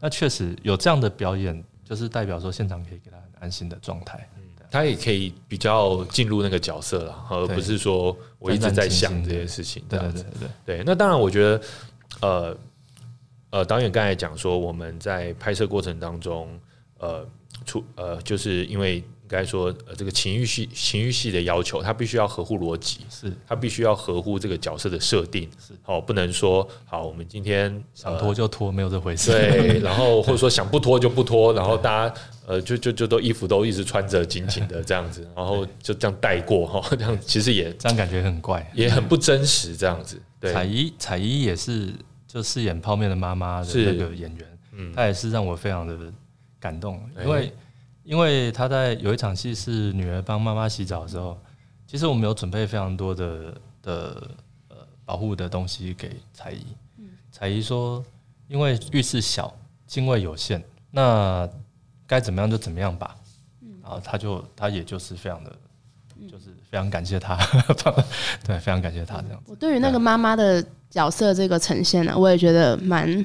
[0.00, 4.28] 那确实有这样的表演，就是代表说现场可以给他很安心的状态，
[4.70, 9.82] 他也可以比较进入那个角色了，而不是说我一直在想这些事情。
[9.88, 10.82] 对对对对对。
[10.86, 11.60] 那当然，我觉得，
[12.20, 12.56] 呃
[13.50, 16.48] 呃，导演刚才讲说，我们在拍摄过程当中，
[16.98, 17.26] 呃，
[17.64, 19.02] 出呃，就是因为。
[19.28, 23.30] 应该说，呃，这个情欲戏、情欲戏的要求，它必须要合乎逻辑，是。
[23.46, 25.74] 它必须要合乎这个角色的设定，是。
[25.84, 29.30] 哦，不能说好，我们今天想脱就脱，没有这回事。
[29.30, 32.14] 对， 然后或者说想不脱就不脱，然后大家
[32.46, 40.18] 呃，就就就都衣服都一直穿着紧紧的这样子， 然后就这样带过哈， 这样其实也这样感觉很怪，也很不真实这样子。
[40.40, 41.92] 彩衣彩衣也是
[42.26, 45.94] 就饰演泡面的妈妈的那个演员，嗯，她也是让我非常的
[46.58, 47.52] 感动，因为。
[48.08, 51.38] 因为他在有一场戏是女儿帮妈妈洗澡的时候，
[51.86, 54.30] 其实我们有准备非常多的的
[54.68, 56.64] 呃保护的东西给彩姨。
[57.30, 58.02] 彩姨说，
[58.48, 59.54] 因为浴室小，
[59.86, 61.46] 经位有限，那
[62.06, 63.14] 该怎么样就怎么样吧。
[63.82, 65.54] 然后他就他也就是非常的，
[66.30, 67.36] 就是非常感谢他，
[68.42, 69.50] 对，非常感谢他这样子。
[69.50, 73.22] 我对于那个妈妈的角色这个呈现呢，我也觉得蛮。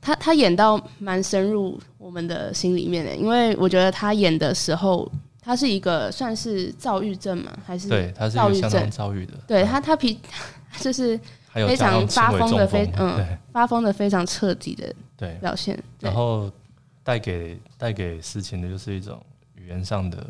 [0.00, 8.90] 他他演到蛮深入我们的心里面的，因为我觉得他演的时候，他他是一个算是躁郁症嘛，还是对，他是躁郁症？
[8.90, 10.20] 躁郁的，对他他脾
[10.78, 11.18] 就是
[11.54, 16.52] 非常发疯的非嗯发疯的非常彻底的对表现，然后
[17.02, 19.18] 带给带给事情的就是一种
[19.54, 20.26] 语言上的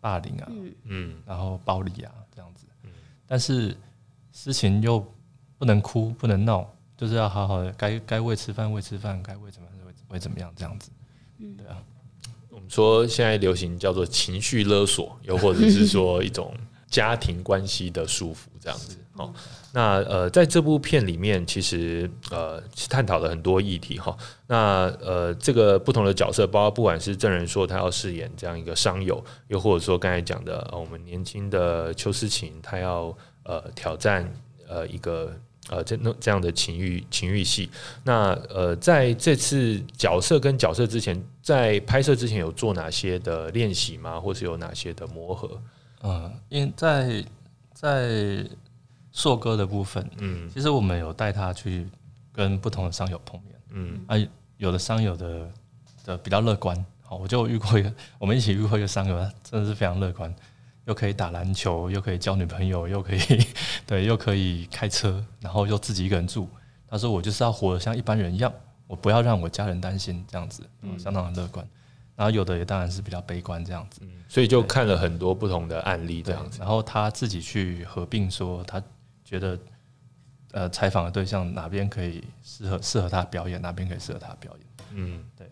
[0.00, 0.46] 霸凌啊，
[0.84, 2.64] 嗯，然后暴力啊这样子，
[3.26, 3.76] 但是
[4.32, 5.04] 事情又
[5.58, 6.64] 不能哭不能闹，
[7.00, 10.90] 就是要好好的该该喂吃饭喂吃饭，该喂怎么会会怎么样这样子，
[11.38, 11.78] 嗯，对啊。
[12.50, 16.54] 我们说现在流行叫做情绪勒索，又或者是说一种
[16.88, 18.98] 家庭关系的束缚，这样子。
[19.14, 19.32] 哦，
[19.72, 24.14] 那呃，在这部片里面，其实呃探讨了很多议题哈。
[24.46, 34.30] 那呃，这个不同的角色，包括不管是证人说他要饰演这样一个商友，又或者说刚才讲的我们年轻的邱思琴，他要呃挑战
[34.68, 35.34] 呃一个。
[35.70, 37.70] 呃，这那这样的情欲情欲戏，
[38.02, 44.18] 那呃，在这次角色跟角色之前，在拍摄之前有做哪些的练习吗？
[44.18, 45.62] 或是有哪些的磨合？
[46.02, 47.24] 嗯，因为在
[47.72, 48.44] 在
[49.12, 51.86] 硕哥的部分，嗯，其实我们有带他去
[52.32, 55.48] 跟不同的商友碰面，嗯，啊，有的商友的
[56.04, 60.34] 的比较乐观，好，我就遇过一个，我们一起遇过一个商友，他真的是非常乐观。
[60.86, 63.20] 又可以打篮球，又可以交女朋友，又可以
[63.86, 66.48] 对，又可以开车，然后又自己一个人住。
[66.88, 68.52] 他说：“我就是要活得像一般人一样，
[68.86, 71.64] 我不要让我家人担心，这样子，嗯，相当的乐观。”
[72.16, 76.58] 然后有的也当然是比较悲观这样子，所以就看了很多不同的案例这样子。
[76.58, 78.82] 然后他自己去合并说，他
[79.24, 79.58] 觉得
[80.50, 84.66] 呃采访的对象哪边可以适合适合他表演，哪边可以适合他表演。
[84.92, 85.48] 嗯，对。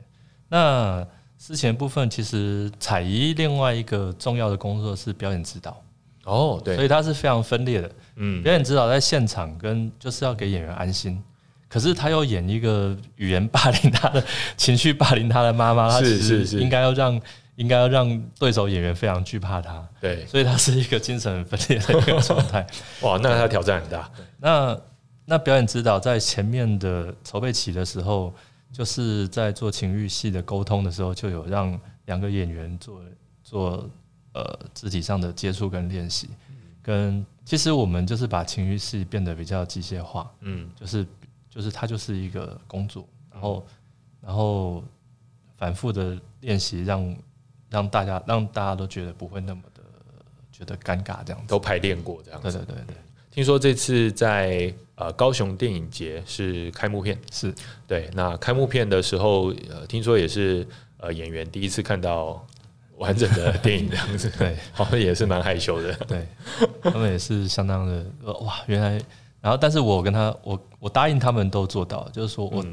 [0.48, 1.06] 那
[1.38, 5.80] 之前部分其实彩仪另外一个重要的工作是表演指导
[6.24, 7.90] 哦，对，所以它是非常分裂的。
[8.16, 11.22] 嗯，表演指导在现场跟就是要给演员安心，
[11.68, 14.22] 可是他又演一个语言霸凌他的
[14.58, 17.20] 情绪霸凌他的妈妈，他其实，应该要让
[17.54, 22.66] 应该要让对手演员非常惧怕他，对，所以他是一个精神分裂的一个状态。
[23.00, 24.10] 哇，那他挑战很大。
[24.38, 24.78] 那
[25.24, 28.34] 那表演指导在前面的筹备期的时候。
[28.72, 33.02] 就是在做情欲戏的沟通的时候，就有让两个演员做
[33.42, 33.90] 做
[34.34, 36.28] 呃肢体上的接触跟练习，
[36.82, 41.06] 跟其实我们就是把情欲戏变得比较机械化，嗯，就是
[41.48, 43.66] 就是它就是一个工作，然后
[44.20, 44.84] 然后
[45.56, 47.16] 反复的练习，让
[47.70, 49.82] 让大家让大家都觉得不会那么的
[50.52, 52.96] 觉得尴尬，这样都排练过这样，对对对对。
[53.38, 57.54] 听说这次在呃高雄电影节是开幕片，是
[57.86, 58.10] 对。
[58.14, 62.44] 那开幕片的时候，呃，听说也是呃演员第一次看到
[62.96, 65.94] 完整的电影这样子， 对， 好像也是蛮害羞的。
[66.08, 66.26] 对，
[66.82, 68.04] 他们也是相当的
[68.40, 69.00] 哇，原来。
[69.40, 72.66] 然后，但是我跟他，我我答应他们都做到，就是说我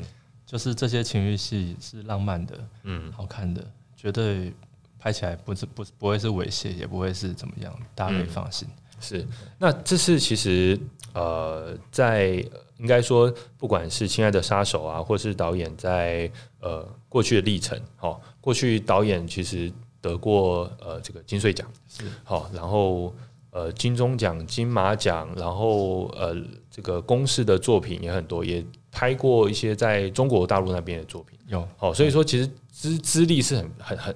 [0.48, 3.64] 就是这些情欲戏是浪漫的，嗯，好看的，
[3.96, 4.52] 绝对
[4.98, 8.68] 拍起来不是不不会是猥亵，也不会是怎么样，大家可以放心。
[9.00, 9.26] 是，
[9.60, 10.80] 那这是其实
[11.14, 12.44] 呃，在
[12.78, 16.30] 应该说，不管是《亲爱的杀手》啊，或是导演在
[16.60, 23.14] 呃过去的历程，好，过去导演其实得过呃这个金穗奖，是好，然后
[23.52, 26.36] 呃金钟奖、金马奖，然后呃
[26.70, 34.16] 这个公式的作品也很多，也拍过一些在中国大陆那边的作品，有好，所以说其实资资历是很很很。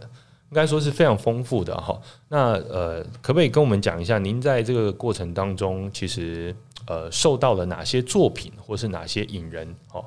[0.52, 2.02] 应该说是非常丰富的哈。
[2.28, 6.56] 那呃，可不可以跟我们讲一下，您在这个过程当中，其实
[6.88, 10.04] 呃受到了哪些作品，或是哪些引人哈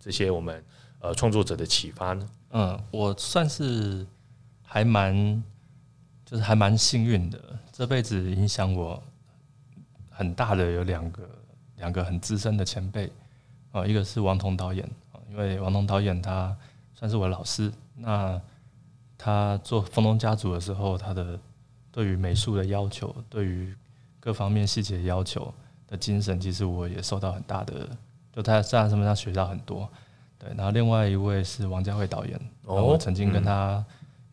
[0.00, 0.64] 这些我们
[1.00, 2.28] 呃创作者的启发呢？
[2.52, 4.06] 嗯，我算是
[4.62, 5.44] 还蛮
[6.24, 7.38] 就是还蛮幸运的，
[7.70, 9.02] 这辈子影响我
[10.08, 11.28] 很大的有两个
[11.76, 13.12] 两个很资深的前辈
[13.70, 16.56] 啊，一个是王彤导演啊，因为王彤导演他
[16.94, 18.40] 算是我的老师，那。
[19.24, 21.40] 他做《风东家族》的时候，他的
[21.90, 23.74] 对于美术的要求，对于
[24.20, 25.50] 各方面细节要求
[25.86, 27.88] 的精神，其实我也受到很大的，
[28.34, 29.88] 就他在他身上学到很多。
[30.38, 33.82] 对，然后另外一位是王家卫导演，我曾经跟他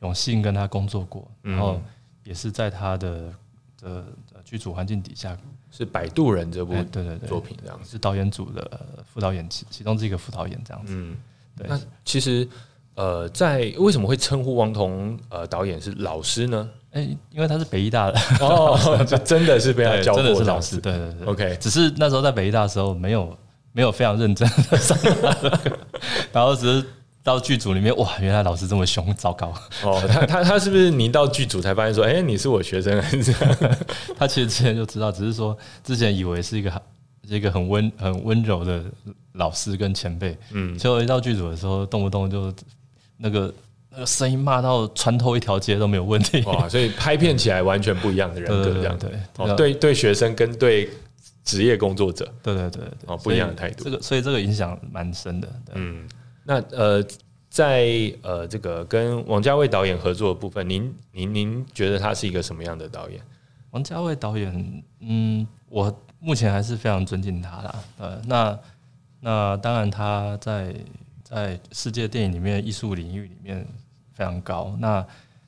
[0.02, 1.82] 有幸跟他工作过，然后
[2.26, 3.34] 也是在他的
[3.78, 4.06] 的
[4.44, 5.38] 剧组环境底下，
[5.72, 10.92] 是《摆渡人》这部对对对作品这样子，是导演组的副导演其其中这个副导演这样子。
[10.94, 11.16] 嗯，
[11.56, 11.66] 对。
[11.70, 12.46] 那其实。
[12.96, 16.70] 呃，在为什么会称呼王彤呃导演是老师呢？
[16.92, 17.02] 哎，
[17.32, 20.78] 因为他是北医大的哦，就真的是被他教过，真的是老师。
[20.78, 21.58] 对对对，OK。
[21.60, 23.38] 只是那时候在北医大的时候，没有
[23.72, 24.98] 没有非常认真的上，
[26.34, 26.86] 然后只是
[27.24, 29.54] 到剧组里面，哇，原来老师这么凶，糟糕。
[29.86, 33.02] 哦，他他他是不是你到剧组才发现说，哎，你是我学生？
[34.20, 36.82] 他其实之前就知道，只是说之前以为是一个
[37.26, 38.84] 一个很温很温柔的
[39.36, 42.54] 老师跟前辈，嗯，结果一到剧组的时候，动不动就。
[43.22, 43.54] 那个
[43.90, 46.42] 那个声音骂到穿透一条街都没有问题。
[46.44, 50.90] 哇，所以拍片起来完全不一样的人格，这样对哦，对对，学生跟对
[51.44, 53.84] 职业工作者，对对对哦，不一样的态度。
[53.84, 55.48] 这个所以这个影响蛮深的。
[55.74, 56.08] 嗯，
[56.44, 57.04] 那呃，
[57.50, 63.20] 在呃这个跟王家卫导演合作的部分，您您您觉得他是一个什么样的导演？
[63.72, 67.76] 王家卫导演，嗯，我目前还是非常尊敬他啦。
[67.98, 68.60] 呃，那
[69.20, 70.74] 那当然他在
[71.32, 73.66] 在世界电影里面艺术领域里面
[74.14, 74.76] 非常高。
[74.78, 75.06] 那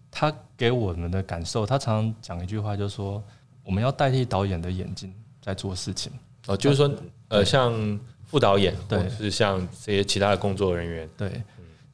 [0.09, 3.21] 他给我们的感受，他常常讲一句话，就是说
[3.63, 6.11] 我们要代替导演的眼睛在做事情。
[6.47, 6.89] 哦，就是说，
[7.27, 11.43] 呃，像副导演，对，是像这些其他的工作人员，对。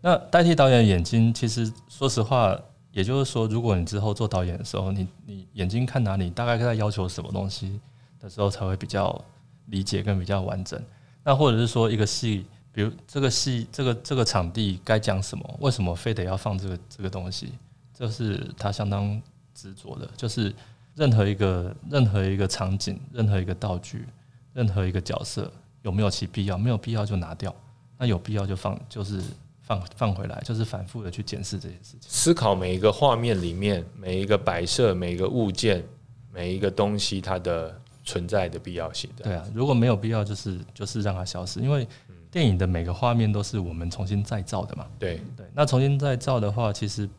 [0.02, 2.56] 那代替导演的眼睛，其实说实话。
[2.92, 7.80] 也就是说，如果你之后做导演的时候，你你眼睛看哪里，大概在要求什么东西
[8.20, 9.24] 的时候，才会比较
[9.68, 10.82] 理解跟比较完整。
[11.24, 17.54] 那或者是说，一个戏，比如这个戏，这个这个场地该讲什么，为什么非得要放这个这个东西，
[17.94, 19.22] 这是他相当
[19.54, 20.10] 执着的。
[20.16, 20.54] 就是
[20.96, 24.06] 任何一个任何一个场景，任何一个道具，
[24.54, 25.52] 任何一个角色，
[25.82, 26.58] 有没有其必要？
[26.58, 27.54] 没有必要就拿掉，
[27.98, 29.22] 那有必要就放，就是。
[29.70, 35.86] 放放回来，就是反复的去检视这件事情，思考每一个画面里面每一个摆设、每一个物件、
[36.34, 39.08] 每一个东西它的存在的必要性。
[39.16, 41.88] 对啊，如果没有必要，就是就是让它消失，因为
[42.32, 44.88] 电影的每个画面都是我们重新再造的嘛。
[44.98, 47.10] 对对，那重新再造的话，其实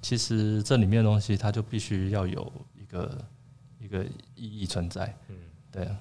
[0.00, 3.18] 其实这里面的东西它就必须要有一个
[3.80, 5.14] 一个意义存在。
[5.28, 5.36] 嗯，
[5.70, 5.96] 对啊。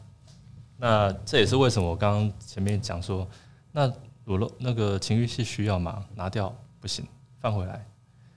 [0.77, 3.27] 那这也是为什么我刚刚前面讲说
[3.71, 3.91] 那。
[4.27, 6.05] 裸露那个情欲是需要吗？
[6.13, 7.07] 拿掉不行，
[7.39, 7.87] 放回来，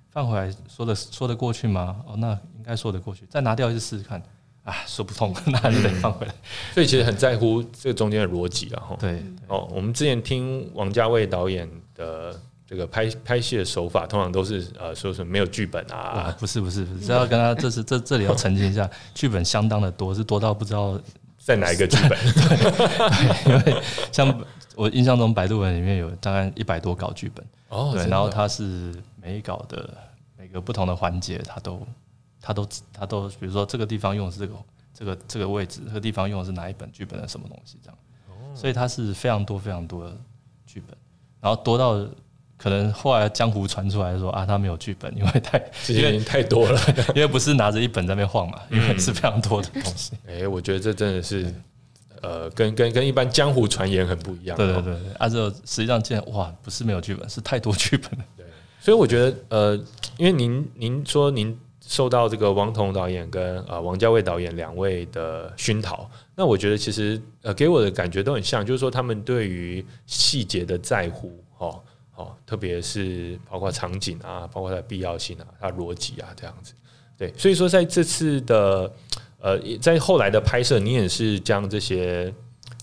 [0.09, 2.05] 放回来说的说得过去吗？
[2.07, 3.27] 哦，那应该说得过去。
[3.27, 4.23] 再拿掉一次试试看，
[4.71, 6.35] 啊，说不通， 那就得放回来。
[6.73, 8.97] 所以其实很在乎这个中间的逻辑了哈。
[9.01, 12.35] 对，哦，我们之前听王家卫导演的
[12.67, 16.35] 这个拍拍戏的手法，通常都是呃说什么没有剧本啊？
[16.39, 20.99] 不是不是不是，这要跟他这是这这里要澄清一下， 剧本相当的多，是多到不知道
[21.39, 22.19] 在哪一个剧本。
[23.47, 24.41] 因为像。
[24.77, 29.91] 我印象中，百度文里面有大概一百多稿剧本哦，对，然后它是每一稿的
[30.39, 31.87] 每个不同的环节，它都
[32.41, 34.55] 它都他都，比如说这个地方用的是这个
[34.95, 37.99] 这个这个位置，这个地方用的是哪一本剧本的什么东西这样，
[38.55, 40.17] 所以它是非常多非常多的
[40.67, 40.97] 剧本，
[41.41, 42.07] 然后多到
[42.57, 46.81] 可能后来江湖传出来说啊，他没有剧本，因为太因为太多了，
[47.15, 50.13] 因为不是拿着一本在那边晃嘛，因为是非常多的东西。
[50.29, 51.53] 哎，我觉得这真的是。
[52.23, 54.55] 呃，跟跟跟一般江湖传言很不一样。
[54.55, 58.25] 对对对对，啊，这实际上见哇，不是没有剧本，是太多剧本了。
[58.37, 58.45] 对，
[58.79, 59.75] 所以我觉得呃，
[60.19, 61.59] 因为您您说您
[61.91, 71.83] 受到这个王彤导演跟呃王家卫导演两位的熏陶，那我觉得其实呃给我的感觉都很像，就是说他们对于细节的在乎，哦
[72.15, 76.73] 哦，特别是包括场景啊，包括它的必要性啊，它逻辑啊这样子。
[77.19, 78.91] 对，所以说在这次的。
[79.43, 82.31] 呃，在后来的拍摄，你也是将这些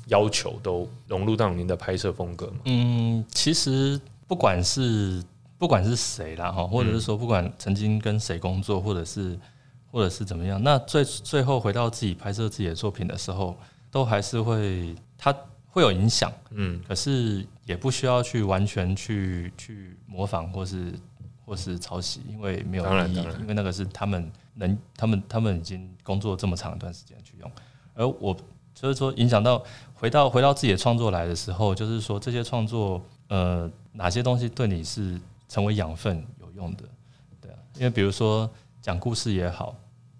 [0.08, 2.54] 要求都融入到您的拍摄风格吗？
[2.66, 5.24] 嗯，其实不管是
[5.58, 9.38] 不管是谁啦哈，或者是说不管曾经跟谁工作，或者是
[9.92, 13.58] 或者是怎么样，那最最后回到自己拍摄自己的作品的时候，
[13.92, 15.36] 都还是会它
[15.70, 20.94] 会有影响，嗯，可是也不需要去完全去去模仿或是
[21.46, 24.32] 或是抄袭，因为没有意义，因为那个是他们。
[24.60, 27.52] 能，他们他们已经工作这么长一段时间去用，
[27.94, 28.36] 而我
[28.74, 36.84] 就是说影响到回到回到自己的创作来的时候，就是说这些创作呃哪些东西对你是成为养分有用的，
[37.42, 38.50] 对啊，因为比如说
[38.82, 39.76] 讲故事也好，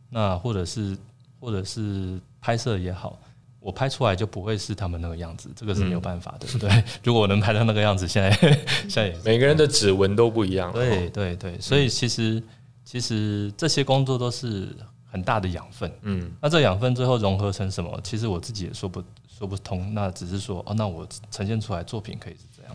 [0.10, 0.98] 那或者是
[1.40, 3.20] 或者是拍摄也好，
[3.60, 6.84] 我拍出来就不会是他们那个样子，这个是没有办法的，对。
[7.04, 8.32] 如果我能拍到那个样子，现在
[8.90, 12.42] 现在每个人的指纹都不一样，对对对，所以其实。
[12.90, 18.00] 其实这些工作都是很大的养分，嗯，那这养分最后融合成什么？
[18.02, 19.94] 其实我自己也说不说不通。
[19.94, 22.74] 那只是说，哦，那我呈现出来作品可以是这样，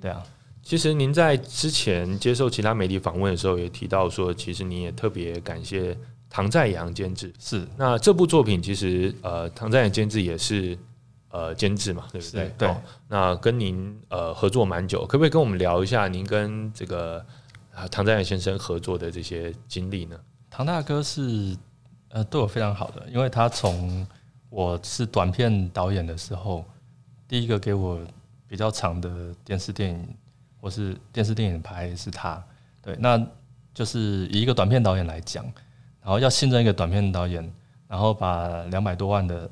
[0.00, 0.24] 对啊。
[0.64, 5.96] 其实您在之前接受其他媒体访问的时候，也提到说，其实你也特别感谢
[6.30, 7.32] 唐在阳监制。
[7.38, 10.76] 是，那这部作品其实呃，唐在阳监制也是
[11.28, 12.50] 呃监制嘛，对不对？
[12.56, 12.74] 对。
[13.08, 17.24] 那跟您呃合作蛮久，可不可以跟我们聊一下您跟这个？
[17.74, 20.16] 啊，唐在阳先生合作的这些经历呢？
[20.48, 21.56] 唐大哥是
[22.10, 24.06] 呃对我非常好的，因为他从
[24.48, 26.64] 我是短片导演的时候，
[27.26, 27.98] 第一个给我
[28.46, 30.06] 比较长的电视电影
[30.64, 32.42] 或是电视电影拍是他。
[32.80, 33.22] 对，那
[33.74, 35.44] 就是以一个短片导演来讲，
[36.00, 37.52] 然后要信任一个短片导演，
[37.86, 39.50] 然后把两百多万的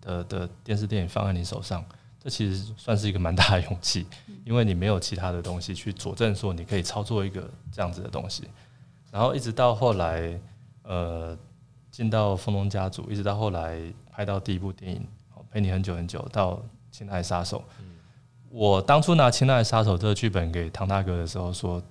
[0.00, 1.84] 的的电视电影放在你手上，
[2.20, 4.06] 这其实算是一个蛮大的勇气，
[4.46, 8.44] 因为你没有其他的东西去佐证说你可以操作一个这样子的东西。
[9.10, 10.40] 然后一直到后来，
[10.84, 11.36] 呃，
[11.90, 13.80] 进到《风龙家族》，一直到后来
[14.12, 15.04] 拍到第一部电影
[15.50, 16.54] 《陪你很久很久》到
[16.92, 17.58] 《亲爱杀手》。
[18.52, 21.82] 我当初拿《亲爱杀手》这个剧本给唐大哥的时候，说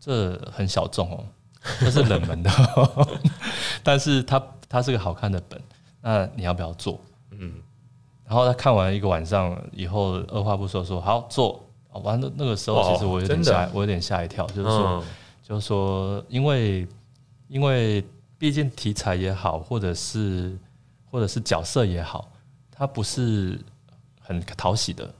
[0.00, 1.24] 这很小众哦，
[1.78, 2.50] 这是冷门的，
[3.84, 5.62] 但是他他是个好看的本，
[6.02, 7.00] 那你要不要做？
[7.30, 7.54] 嗯。
[8.26, 11.64] 然后他看完一个晚上以后，二话不说说好做。
[12.02, 15.04] 完了那个时候，其实我有点吓，我有点吓一跳，就是说，
[15.42, 16.86] 就是说，因为
[17.48, 18.04] 因为
[18.36, 20.56] 毕竟题材也好，或者是
[21.10, 22.30] 或者是角色也好，
[22.70, 23.58] 它不是
[24.20, 25.10] 很讨喜的，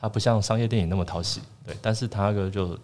[0.00, 1.40] 它不像商业电影那么讨喜。
[1.66, 2.78] 对，但是他个就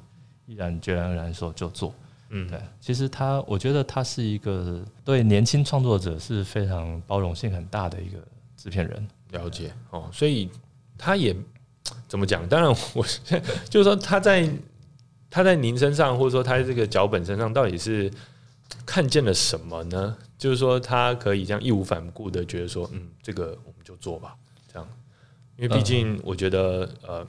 [0.47, 1.95] 毅然决然而然说就做。
[2.31, 8.19] 嗯，对，其实他我觉得他是一个对年轻创作者是非常包容性很大的一个
[8.57, 9.07] 制片人。
[9.31, 10.51] 了解哦，所以
[10.97, 11.35] 他也
[12.09, 12.49] 怎么讲？
[12.49, 13.05] 当然，我
[13.69, 14.49] 就是说他在
[15.31, 18.11] 他在您身上，或者说他这个脚本身上，到底是
[18.87, 20.17] 看见了什么呢？
[20.39, 24.37] 就是说他可以这样义无反顾的觉得说，嗯，这个我们就做吧。
[25.57, 27.27] 因为毕竟我觉得，呃，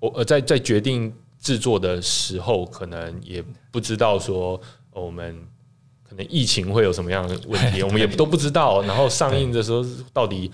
[0.00, 4.60] 我呃在在决定制作的时候，可能也不知道说
[4.92, 5.36] 我们
[6.08, 8.82] 可能疫情会有什么样的问题， 我们也都不知道。
[8.82, 10.50] 然后上映的时候到底。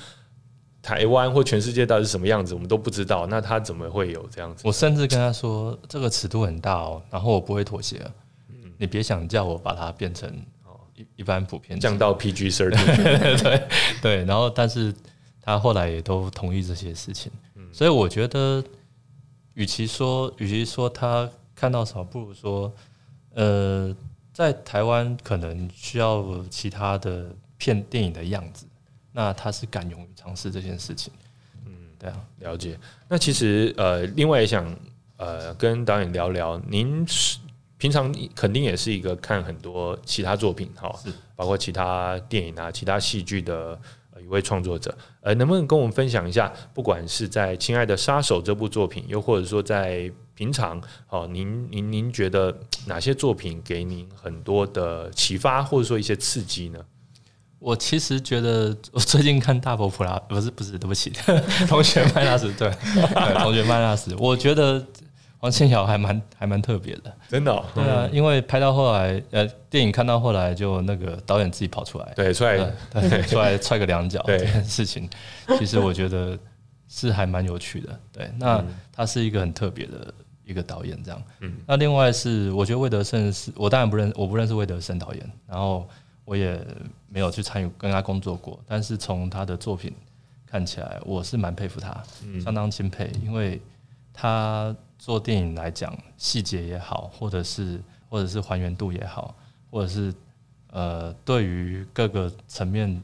[0.86, 3.26] 台湾或全世界到底是什么样子，我们都不知道。
[3.28, 4.64] 那他怎么会有这样子？
[4.66, 8.02] 我甚至跟他说，这个尺度很大哦，然后我不会妥协。
[8.50, 10.28] 嗯，你别想叫我把它变成
[10.62, 13.40] 哦一一般普遍降到 PG thirteen。
[13.42, 13.62] 对
[14.02, 14.94] 对，然后但是
[15.44, 17.30] 他后来也都同意这些事情。
[17.54, 18.64] 嗯，所以我觉得，
[19.52, 22.72] 与其说与其说他看到什么，不如说，
[23.34, 23.94] 呃，
[24.32, 27.26] 在台湾可能需要其他的
[27.58, 28.64] 片电影的样子。
[29.12, 31.12] 那他是敢勇于尝试这件事情，
[31.66, 32.76] 嗯，对啊，了解。
[33.06, 34.74] 那其实呃，另外也想
[35.18, 37.38] 呃跟导演聊聊，您是
[37.76, 43.78] 平常肯定也是一个看很多其他作品哈，是包括其他电影啊、其他戏剧的
[44.20, 52.56] 一位创作者，呃，能不能跟我们分享一下，不管是在《亲爱的杀手》这部作品，又或者说在平常，哦，您您您觉得
[52.86, 56.78] 哪些作品给您很多的启发，或者说一些刺激呢？
[57.58, 61.10] 我其实觉得，我最近看大佛普拉不是不是，对不起，
[61.66, 62.70] 同学麦纳斯对，
[63.38, 64.84] 同学麦纳斯，我觉得
[65.44, 72.56] 王千瑶还蛮还蛮特别的，真的，对啊，因为拍到后来，呃，电影看到后来，就那个导演自己跑出来，对，出来
[73.28, 75.06] 出来踹个两脚，这件事情，
[75.58, 76.38] 其实我觉得
[76.88, 80.14] 是还蛮有趣的，对，那他是一个很特别的
[80.46, 85.86] 一个导演，这样，嗯，那另外是我觉得魏德胜是我当然不认我不认识魏德胜导演，然后。
[86.26, 86.58] 我也
[87.06, 89.92] 没有去参与跟他工作过，但是从他的作品
[90.46, 92.02] 看起来，我是蛮佩服他，
[92.42, 93.60] 相当钦佩，因为
[94.10, 94.74] 他
[95.04, 97.78] 做电影来讲，细节也好，或者是
[98.08, 99.36] 或者是还原度也好，
[99.70, 100.14] 或者是
[100.70, 103.02] 呃，对于各个层面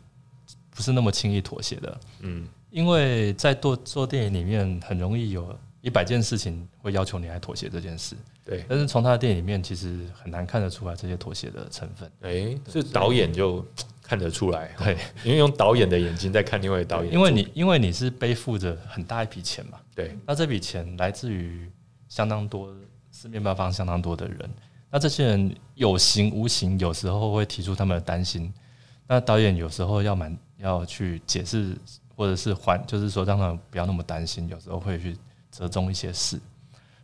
[0.71, 2.01] 不是那么轻易妥协的。
[2.21, 8.17] 嗯，因为在做做电影里面，很容易有一百件事情会要求你来妥协这件事。
[8.47, 12.11] 对，但是从他的电影里面，其实很难看得出来这些妥协的成分。
[12.23, 13.63] 哎，是导演就
[14.03, 17.13] 看得出来，对，因为用导演的眼睛在看另外导演。
[17.13, 21.71] 因为你因为你是背负着很大一笔钱嘛，对，那这笔钱来自于
[22.11, 22.71] 相当多
[23.11, 24.51] 四面八方相当多的人，
[24.91, 28.53] 那这些人有形无形，有时候会提出他们的担心，
[29.07, 31.75] 那导演有时候要蛮要去解释，
[32.15, 35.17] 或者是还，就是说让他们不要那么担心，有时候会去
[35.51, 36.39] 折中一些事。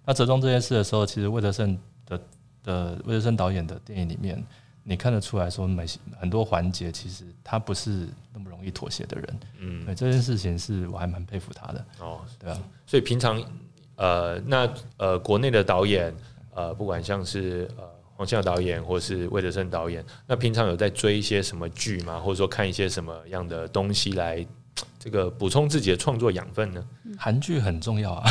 [0.04, 2.20] 那折中这件事的时候，其实魏德胜的
[2.62, 4.44] 的魏德胜导演的电影里面，
[4.82, 5.84] 你看得出来说，每
[6.18, 9.40] 很多环节其实他不是那么容易妥协的人。
[9.58, 11.84] 嗯，对这件事情是我还蛮佩服他的。
[12.00, 13.42] 哦，对啊，所以平常
[13.96, 16.14] 呃，那呃，国内的导演
[16.54, 17.84] 呃，不管像是呃
[18.16, 22.18] 黄孝导演或是魏德胜导演，那平常有在追一些什么剧吗？
[22.18, 24.46] 或者说看一些什么样的东西来？
[24.98, 26.84] 这个补充自己的创作养分呢？
[27.16, 28.28] 韩剧很重要啊！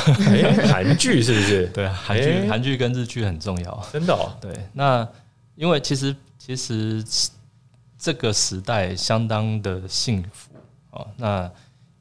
[0.68, 1.66] 韩剧是不是？
[1.74, 4.14] 对啊，韩剧韩剧跟日剧很重要，真的。
[4.14, 4.30] 哦。
[4.42, 5.08] 对，那
[5.56, 7.04] 因为其实其实
[7.98, 10.52] 这个时代相当的幸福
[10.92, 11.08] 哦。
[11.18, 11.50] 那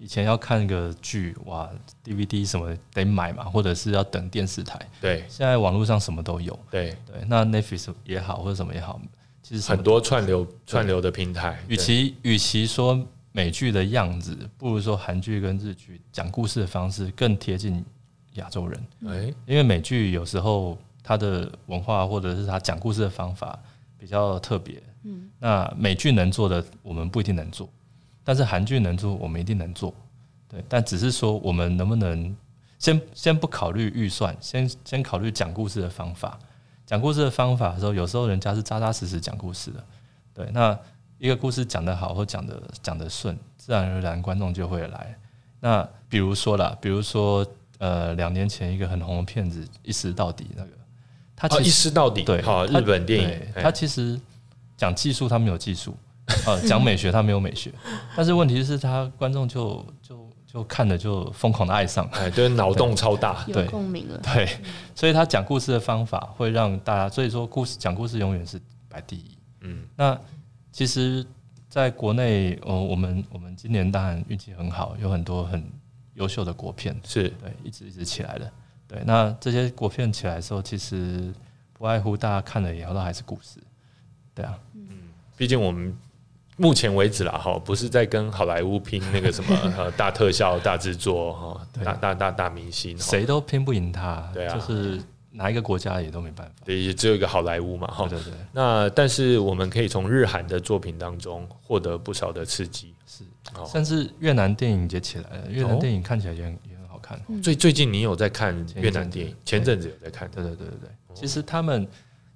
[0.05, 1.67] 以前要看个剧，哇
[2.05, 4.79] ，DVD 什么得买嘛，或者是要等电视台。
[5.01, 6.53] 对，现在网络上什么都有。
[6.71, 9.01] 对对，那 Netflix 也好，或者什么也好，
[9.43, 11.59] 其实很多串流串流的平台。
[11.69, 13.03] 与其与其说。
[13.37, 17.85] 美剧的样子，不如说韩剧跟日剧讲故事的方式更贴近
[18.35, 18.81] 亚洲人。
[19.09, 23.59] 哎，因为美剧有时候它的文化或者是它讲故事的方法
[23.99, 24.81] 比较特别。
[25.03, 27.67] 嗯，那美剧能做的，我们不一定能做；
[28.25, 29.95] 但是韩剧能做，我们一定能做。
[30.49, 32.35] 对，但只是说我们能不能
[32.79, 36.39] 先先不考虑预算，先先考虑讲故事的方法。
[36.87, 39.85] 讲故事的方法的时候，有时候人家是扎扎实实讲故事的，
[40.35, 40.49] 对。
[40.53, 40.79] 那
[41.19, 45.17] 一个故事讲得好或讲得讲得顺，自然而然观众就会来。
[45.61, 47.47] 那比如说啦，比如说
[47.79, 50.71] 呃，两年前一个很红的片子《一尸到底》那个，
[51.35, 54.21] 他一尸到底对，好日本电影，他其实
[54.77, 55.97] 讲技术他没有技术，
[56.47, 57.73] 呃，讲美学他没有美学，
[58.17, 64.49] 但是问题是他观众就就就看了就疯狂的爱上，哎，就是脑洞超大，有共鸣了，对，
[64.95, 70.19] 所以他讲故事的方法会让大家，所以说故事讲故事永远是排第一，嗯，那。
[70.77, 71.25] 其实，
[71.69, 75.65] 在国内，呃，我们我们今年当然运气很好，有很多很
[76.15, 78.53] 优秀的国片，是对，一直一直起来的。
[78.89, 81.33] 对，那这些国片起来的时候，其实
[81.73, 83.61] 不外乎大家看了以后都还是故事，
[84.35, 84.89] 对啊，嗯，
[85.37, 85.97] 毕竟我们
[86.57, 95.01] 目前为止啦，哈，不是在跟好莱坞拼那个什么呃大特效、大制作哈，大大大大明星，谁都拼不赢他，对啊，就是。
[95.37, 98.33] 哪一个国家也都没办法，对，也只有一个好莱坞嘛，哈，对对。
[98.53, 103.25] 那但是我们可以从日韩的作品当中获得不少的刺激，是，
[103.67, 107.21] 甚至越南电影也起来了，越南电影看起来也很也很好看。
[107.43, 109.35] 最最近你有在看越南电影？
[109.45, 110.91] 前阵子有在看，对对对对对。
[111.17, 111.85] 其实他们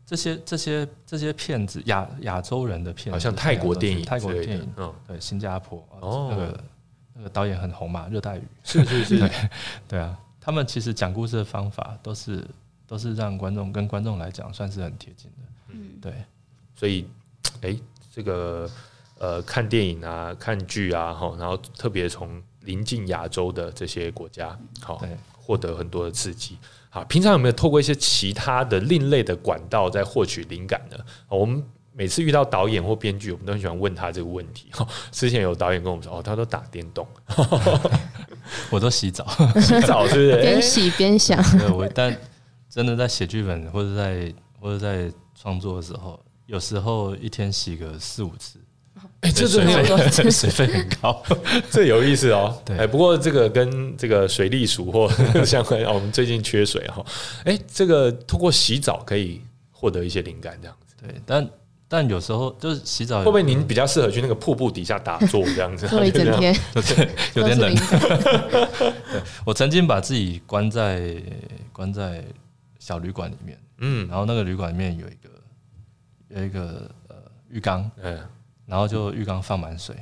[0.09, 6.65] 这些这些这些骗子，亚亚洲人的骗子，好像泰国电影，泰国电影，嗯，对，新加坡，哦，那个
[7.13, 9.31] 那个导演很红嘛，热带雨，是是是，
[9.87, 12.43] 对啊，他们其实讲故事的方法都是。
[12.89, 15.45] 都是让观众跟观众来讲算是很贴近的，
[15.75, 16.11] 嗯，对，
[16.75, 17.07] 所以，
[17.61, 17.77] 哎，
[18.11, 18.67] 这个
[19.19, 25.01] 呃，看电影啊，看剧啊，哈，然后特别从临近亚洲的这些国家，好，
[25.33, 26.59] 获得很多的刺激。
[26.91, 30.97] 好，平常有没有透过一些其他的另类的管道在获取灵感呢？
[31.29, 34.69] 我们每次遇到导演或编剧，我们都很喜欢问他这个问题。
[34.73, 37.07] 哈，之前有导演跟我们说，哦，他都打电动，
[38.71, 39.27] 我都洗澡，
[39.61, 40.37] 洗澡是不是？
[40.43, 41.43] 边洗边想，
[41.75, 42.17] 我但。
[42.71, 48.61] 真的在写剧本或者在或者在创作的时候，有时候一天洗个四五次，
[49.21, 51.23] 哎，这水费水费很高，
[51.71, 52.57] 这有意思哦。
[52.65, 55.11] 对，哎，不过这个跟这个水利署或
[55.45, 57.05] 相关，我们最近缺水哈。
[57.45, 59.41] 哎，这个通过洗澡可以
[59.71, 60.95] 获得一些灵感，这样子。
[61.03, 61.49] 对，但
[61.89, 65.89] 但有时候就是洗澡，会不会您比较适合去那个瀑布底下打坐这样子？
[65.89, 67.75] 坐一整 天，对，有点冷。
[67.75, 71.17] 对，我曾经把自己关在
[71.73, 72.25] 关在。
[72.81, 75.29] 小旅馆里面，嗯，然后那个旅馆里面有一个
[76.29, 77.17] 有一个呃
[77.51, 78.19] 浴缸，嗯，
[78.69, 79.97] 然后就浴缸放满水，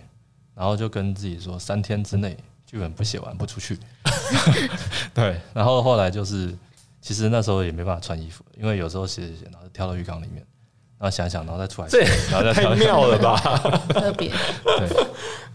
[0.55, 2.37] 然后就跟自己说三天之内
[2.67, 3.79] 剧本不写完不出去，
[5.15, 6.53] 对，然后后来就是
[7.01, 10.45] 其实那时候也没办法穿衣服，因为有时候写写写，然后跳到浴缸里面，
[10.99, 12.05] 然后想想，然后再出来，这
[12.53, 13.37] 太妙了吧，
[13.89, 15.07] 特别，对。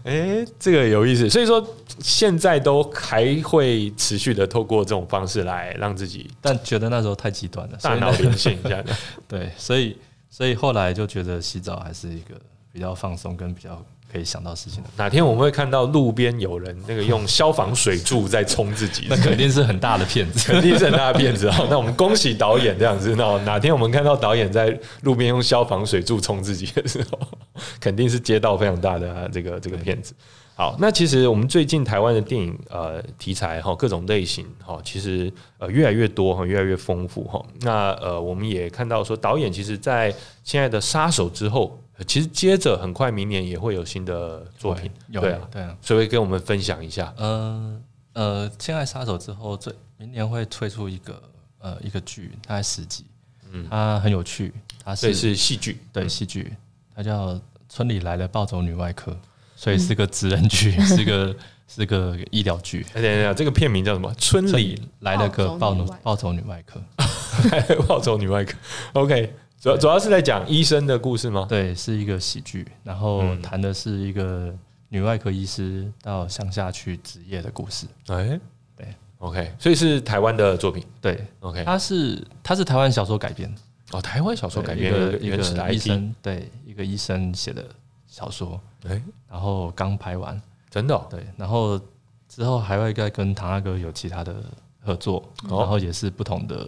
[0.04, 1.64] 哎，这个有意思，所以说
[2.00, 8.82] 现在都还会持续的透过这种方式来让自己，但觉得那时候太极端了，大脑灵性一下。
[9.28, 9.96] 对，所以
[10.28, 12.34] 所以后来就觉得洗澡还是一个
[12.72, 14.88] 比较放松跟比较可以想到事情的。
[14.96, 21.58] 哪天我们会看到路边有人那个用消防水柱在冲自己， 那肯定是很大的骗子， 肯定是很大的骗子啊。
[21.70, 23.14] 那我们恭喜导演这样子。
[23.16, 27.18] 那哪天我们看到导演在路边用消防水柱冲自己的时候。
[27.78, 30.14] 肯定是接到非常大的这个这个骗子。
[30.54, 37.42] 好，那其实我们最近台湾的电影呃题材哈各种类型哈，其实呃越来越多哈，越来越丰富哈。
[37.60, 40.14] 那呃我们也看到说导演其实在
[40.44, 47.12] 现在的杀手之后，其实接着很快明年也会有新的作品，对啊对啊，所以跟我们分享一下。
[47.18, 47.82] 嗯
[48.12, 51.22] 呃，现在杀手之后，最明年会推出一个
[51.58, 53.04] 呃一个剧，大概十集，
[53.50, 54.52] 嗯，它很有趣，
[54.84, 56.52] 它是是戏剧，对戏剧，
[56.94, 57.40] 它叫。
[57.74, 59.18] 村里来了暴走女外科，
[59.56, 61.34] 所以是个职人剧，是个
[61.66, 62.84] 是个医疗剧。
[62.92, 64.12] 等等等，这个片名叫什么？
[64.18, 66.82] 村里来了个暴暴走女外科，
[67.88, 68.54] 暴走女外科。
[68.92, 71.46] OK，主主要是在讲医生的故事吗？
[71.48, 74.52] 对，是一个喜剧，然后谈的是一个
[74.88, 77.86] 女外科医师到乡下去职业的故事。
[78.08, 78.40] 哎，
[78.74, 78.88] 对
[79.18, 80.84] ，OK，所以是台湾的作品。
[81.00, 83.54] 对，OK，它是它是台湾小说改编。
[83.92, 85.36] 哦，台湾小说改编一个一个
[85.72, 86.50] 医生，对。
[86.66, 87.62] 一个医生写的
[88.08, 88.58] 小说，
[88.88, 89.00] 哎，
[89.30, 90.40] 然后刚拍完，
[90.70, 91.78] 真的，对，然后
[92.26, 94.34] 之后还会再跟唐大哥有其他的
[94.80, 96.66] 合作，然后也是不同的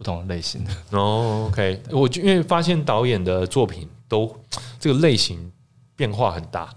[0.00, 0.66] 不同的类型。
[0.92, 4.34] 哦，OK，我就因为发现导演的作品都
[4.78, 5.52] 这个类型
[5.94, 6.70] 变化很大，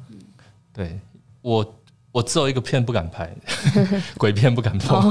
[0.73, 0.99] 对
[1.41, 1.73] 我
[2.11, 3.33] 我只有一个片不敢拍，
[4.19, 5.09] 鬼片不敢碰，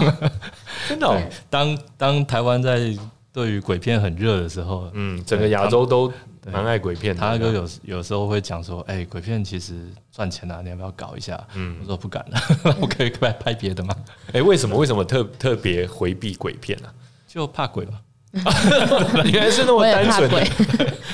[0.86, 1.30] 真的。
[1.48, 2.94] 当当台湾在
[3.32, 6.12] 对于鬼片很热的时候，嗯，整个亚洲都。
[6.50, 7.20] 蛮爱鬼片的。
[7.20, 11.40] 他哥有有时候会讲说，哎，鬼片其实赚钱啊，你要不要搞一下？
[11.54, 12.40] 嗯，我说不敢了，
[12.82, 13.94] 我可以拍拍别的吗？
[14.32, 14.76] 哎，为什么？
[14.76, 16.88] 为什么特特别回避鬼片呢？
[17.32, 17.92] 就怕鬼嘛。
[19.32, 20.46] 原来是那么单纯的，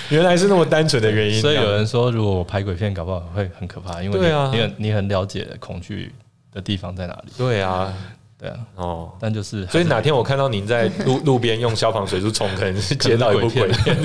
[0.09, 1.41] 原来是那么单纯的原因。
[1.41, 6.13] 所以有人说，如果我拍鬼片，搞不好会很可怕，因为你很你很了解恐惧
[6.53, 7.33] 的地方在哪里。
[7.37, 7.95] 对啊。
[8.41, 13.97] 对啊，哦，但就是，所以哪天我看到您在路 路边用消防水柱冲，可能是接到一部鬼片。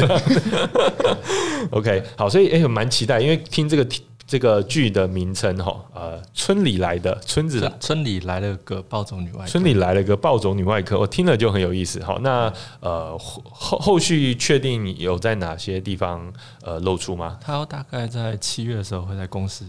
[1.69, 3.87] OK，好，所以哎，蛮期待，因为听这个
[4.25, 12.01] 这个剧的名称哈，呃，村里来的村子，村里来了个暴走女外科，村里来了个暴走女外科，我听了就很有意思。
[12.03, 16.31] 好，那呃后后续确定有在哪些地方
[16.63, 17.37] 呃露出吗？
[17.41, 19.65] 他大概在七月的时候会在公司。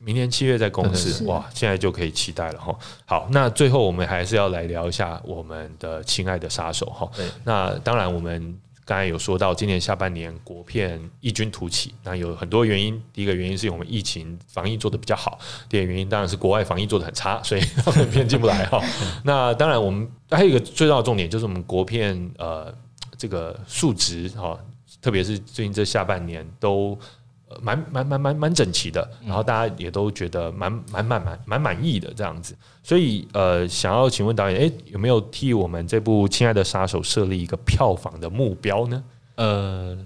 [0.00, 2.76] 明年七月在公司哇，现在就可以期待了哈。
[3.04, 7.10] 好，那最后我们还是要来聊一下我们的亲爱的杀手哈。
[7.42, 13.00] 那当然，我们刚才有说到，今年下半年国片异军突起，那有很多原因。
[13.12, 18.82] 第一个原因是我们疫情防疫做的比较好，第二个原因当然是国外防疫做的很差，所以他们片进不来哈。
[19.24, 22.74] 那当然，我们还有一个最重要的重点就是我们国片呃
[23.16, 24.58] 这个数值哈，
[25.00, 26.98] 特别是最近这下半年都。
[27.60, 39.02] 蛮蛮蛮蛮蛮整齐的，然后大家也都觉得蛮蛮蛮蛮蛮满意的这样子，所以呃，想要请问导演，哎，有没有替我们这部《亲爱的杀手》设立一个票房的目标呢？
[39.36, 39.96] 呃，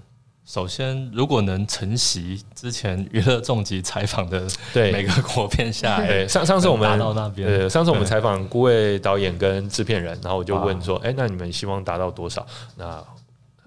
[0.45, 12.45] 首先，如果能承袭之前娱乐重疾采访的对每个国片下来，上上次我们到那边，呃，上次我们采访顾位导演跟制片人，然后我就问说，哎，那你们希望达到多少？
[12.77, 13.03] 那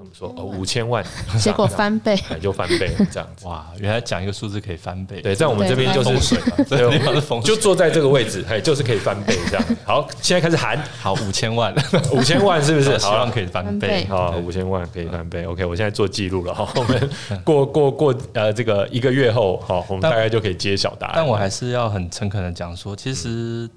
[0.01, 1.05] 他们说哦五千万，
[1.39, 3.47] 结果翻倍， 就翻倍这样子。
[3.47, 5.21] 哇，原来讲一个数字可以翻倍。
[5.21, 9.65] 对，在我们这边就是水嘛，对，就坐在这个位置，哎，就是可以翻倍这样。
[9.85, 11.75] 好，现在开始喊， 好五千万，
[12.13, 12.99] 五千万是不是？
[12.99, 14.07] 希望可以翻倍。
[14.07, 15.45] 好，五千万可以翻倍。
[15.45, 16.67] OK，我现在做记录了哈。
[16.77, 17.11] 我们
[17.45, 21.13] 过过过呃这个一个月后，好，我们大概就可以揭晓答案。
[21.17, 23.69] 但我还是要很诚恳的讲说，其实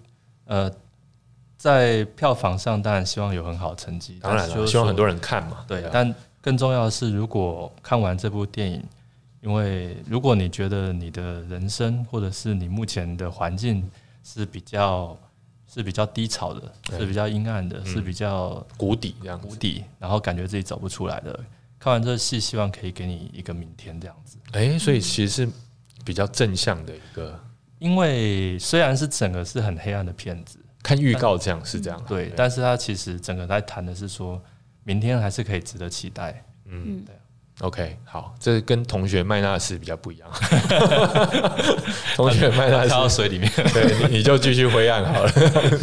[0.45, 0.71] 呃。
[1.63, 5.63] 在票房上，当然希望有很好的成绩，当然了，希望很多人看嘛。
[5.65, 8.83] 对，但更重要的是，如果看完这部电影，
[9.39, 13.89] 因为如果你觉得你的人生或者是你目前的环境
[14.25, 15.17] 是比较
[15.73, 16.61] 是比较低潮的，
[16.99, 21.39] 是比较阴暗的，是比较谷底这样谷底，然后感觉自己走不出来的，
[21.79, 24.37] 看完这戏，希望可以给你一个明天这样子。
[24.51, 25.49] 哎，所以其实是
[26.03, 27.39] 比较正向的一个，
[27.79, 30.59] 因为虽然是整个是很黑暗的片子。
[30.83, 34.39] 看预告这样是这样，对，但是他其实整个在谈的是说，
[34.83, 36.43] 明天还是可以值得期待。
[36.67, 37.15] 嗯，对。
[37.61, 40.27] OK，好，这跟同学麦纳斯比较不一样。
[42.17, 45.31] 同学麦纳斯到水里面，对，你就继续灰暗好了，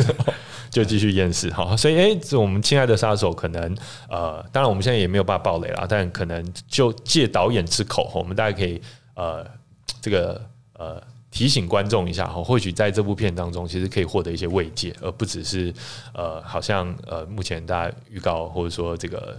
[0.69, 1.77] 就继续厌世好。
[1.77, 3.75] 所以，哎，这我们亲爱的杀手可能，
[4.09, 8.83] 呃，当然我们现在也没有办法爆雷了，但可能就借导演之口，我们大家可以，
[9.15, 9.47] 呃，
[10.03, 10.45] 这个，
[10.75, 11.01] 呃。
[11.31, 15.73] 提醒观众一下哈，或许在这部片当中，其实可以获得一些慰藉，而不只是
[16.13, 19.39] 呃，好像呃，目前大家预告或者说这个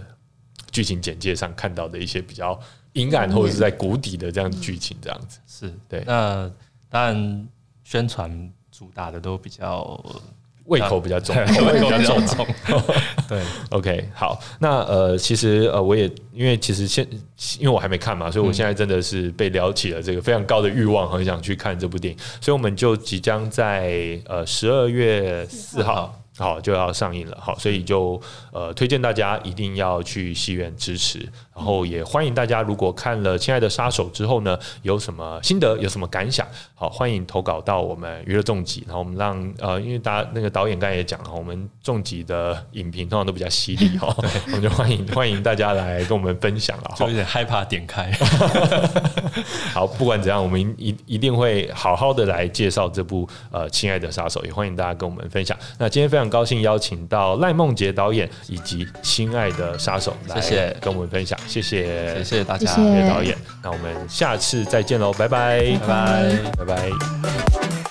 [0.70, 2.58] 剧情简介上看到的一些比较
[2.94, 6.02] 阴暗或者是在谷底的这样剧情，这样子是对。
[6.06, 6.50] 那
[6.88, 7.48] 当然，
[7.84, 10.02] 宣传主打的都比较。
[10.66, 12.46] 胃口比较重，胃口比较重。
[13.28, 17.06] 对，OK，好，那呃，其实呃，我也因为其实现
[17.58, 26.18] 因为我还没看嘛，所以我现在真的是被撩起了这个非常高的欲望，很想去看这部电影，所以我们就即将在呃十二月四号。
[26.38, 28.20] 好就要上映了，好，所以就
[28.52, 36.44] 呃推荐大家一定要去戏院支持，然后也欢迎大家如果看了《亲爱的杀手》之后呢，有什么心得，有什么感想，
[36.74, 44.12] 好，欢迎投稿到我们娱乐重疾，然后我们让呃，因为大家那个导演刚才也讲了，我们重疾的影评通常都比较犀利哈，
[44.46, 48.10] 我们就欢迎欢迎大家来跟我们分享了，就有点害怕点开，
[49.72, 55.56] 好，不管怎样，我们一一定会好好的来介绍这部呃《亲爱的杀手》，也欢迎大家跟我们分享。
[55.78, 56.32] 那今天非常。
[56.32, 63.08] 高兴邀请到赖梦杰导演以及《亲爱的杀手》来跟我们分享，谢谢，谢谢大家，谢谢。
[63.08, 63.36] 导演。
[63.62, 67.81] 那我们下次再见喽，拜拜，拜拜，拜拜。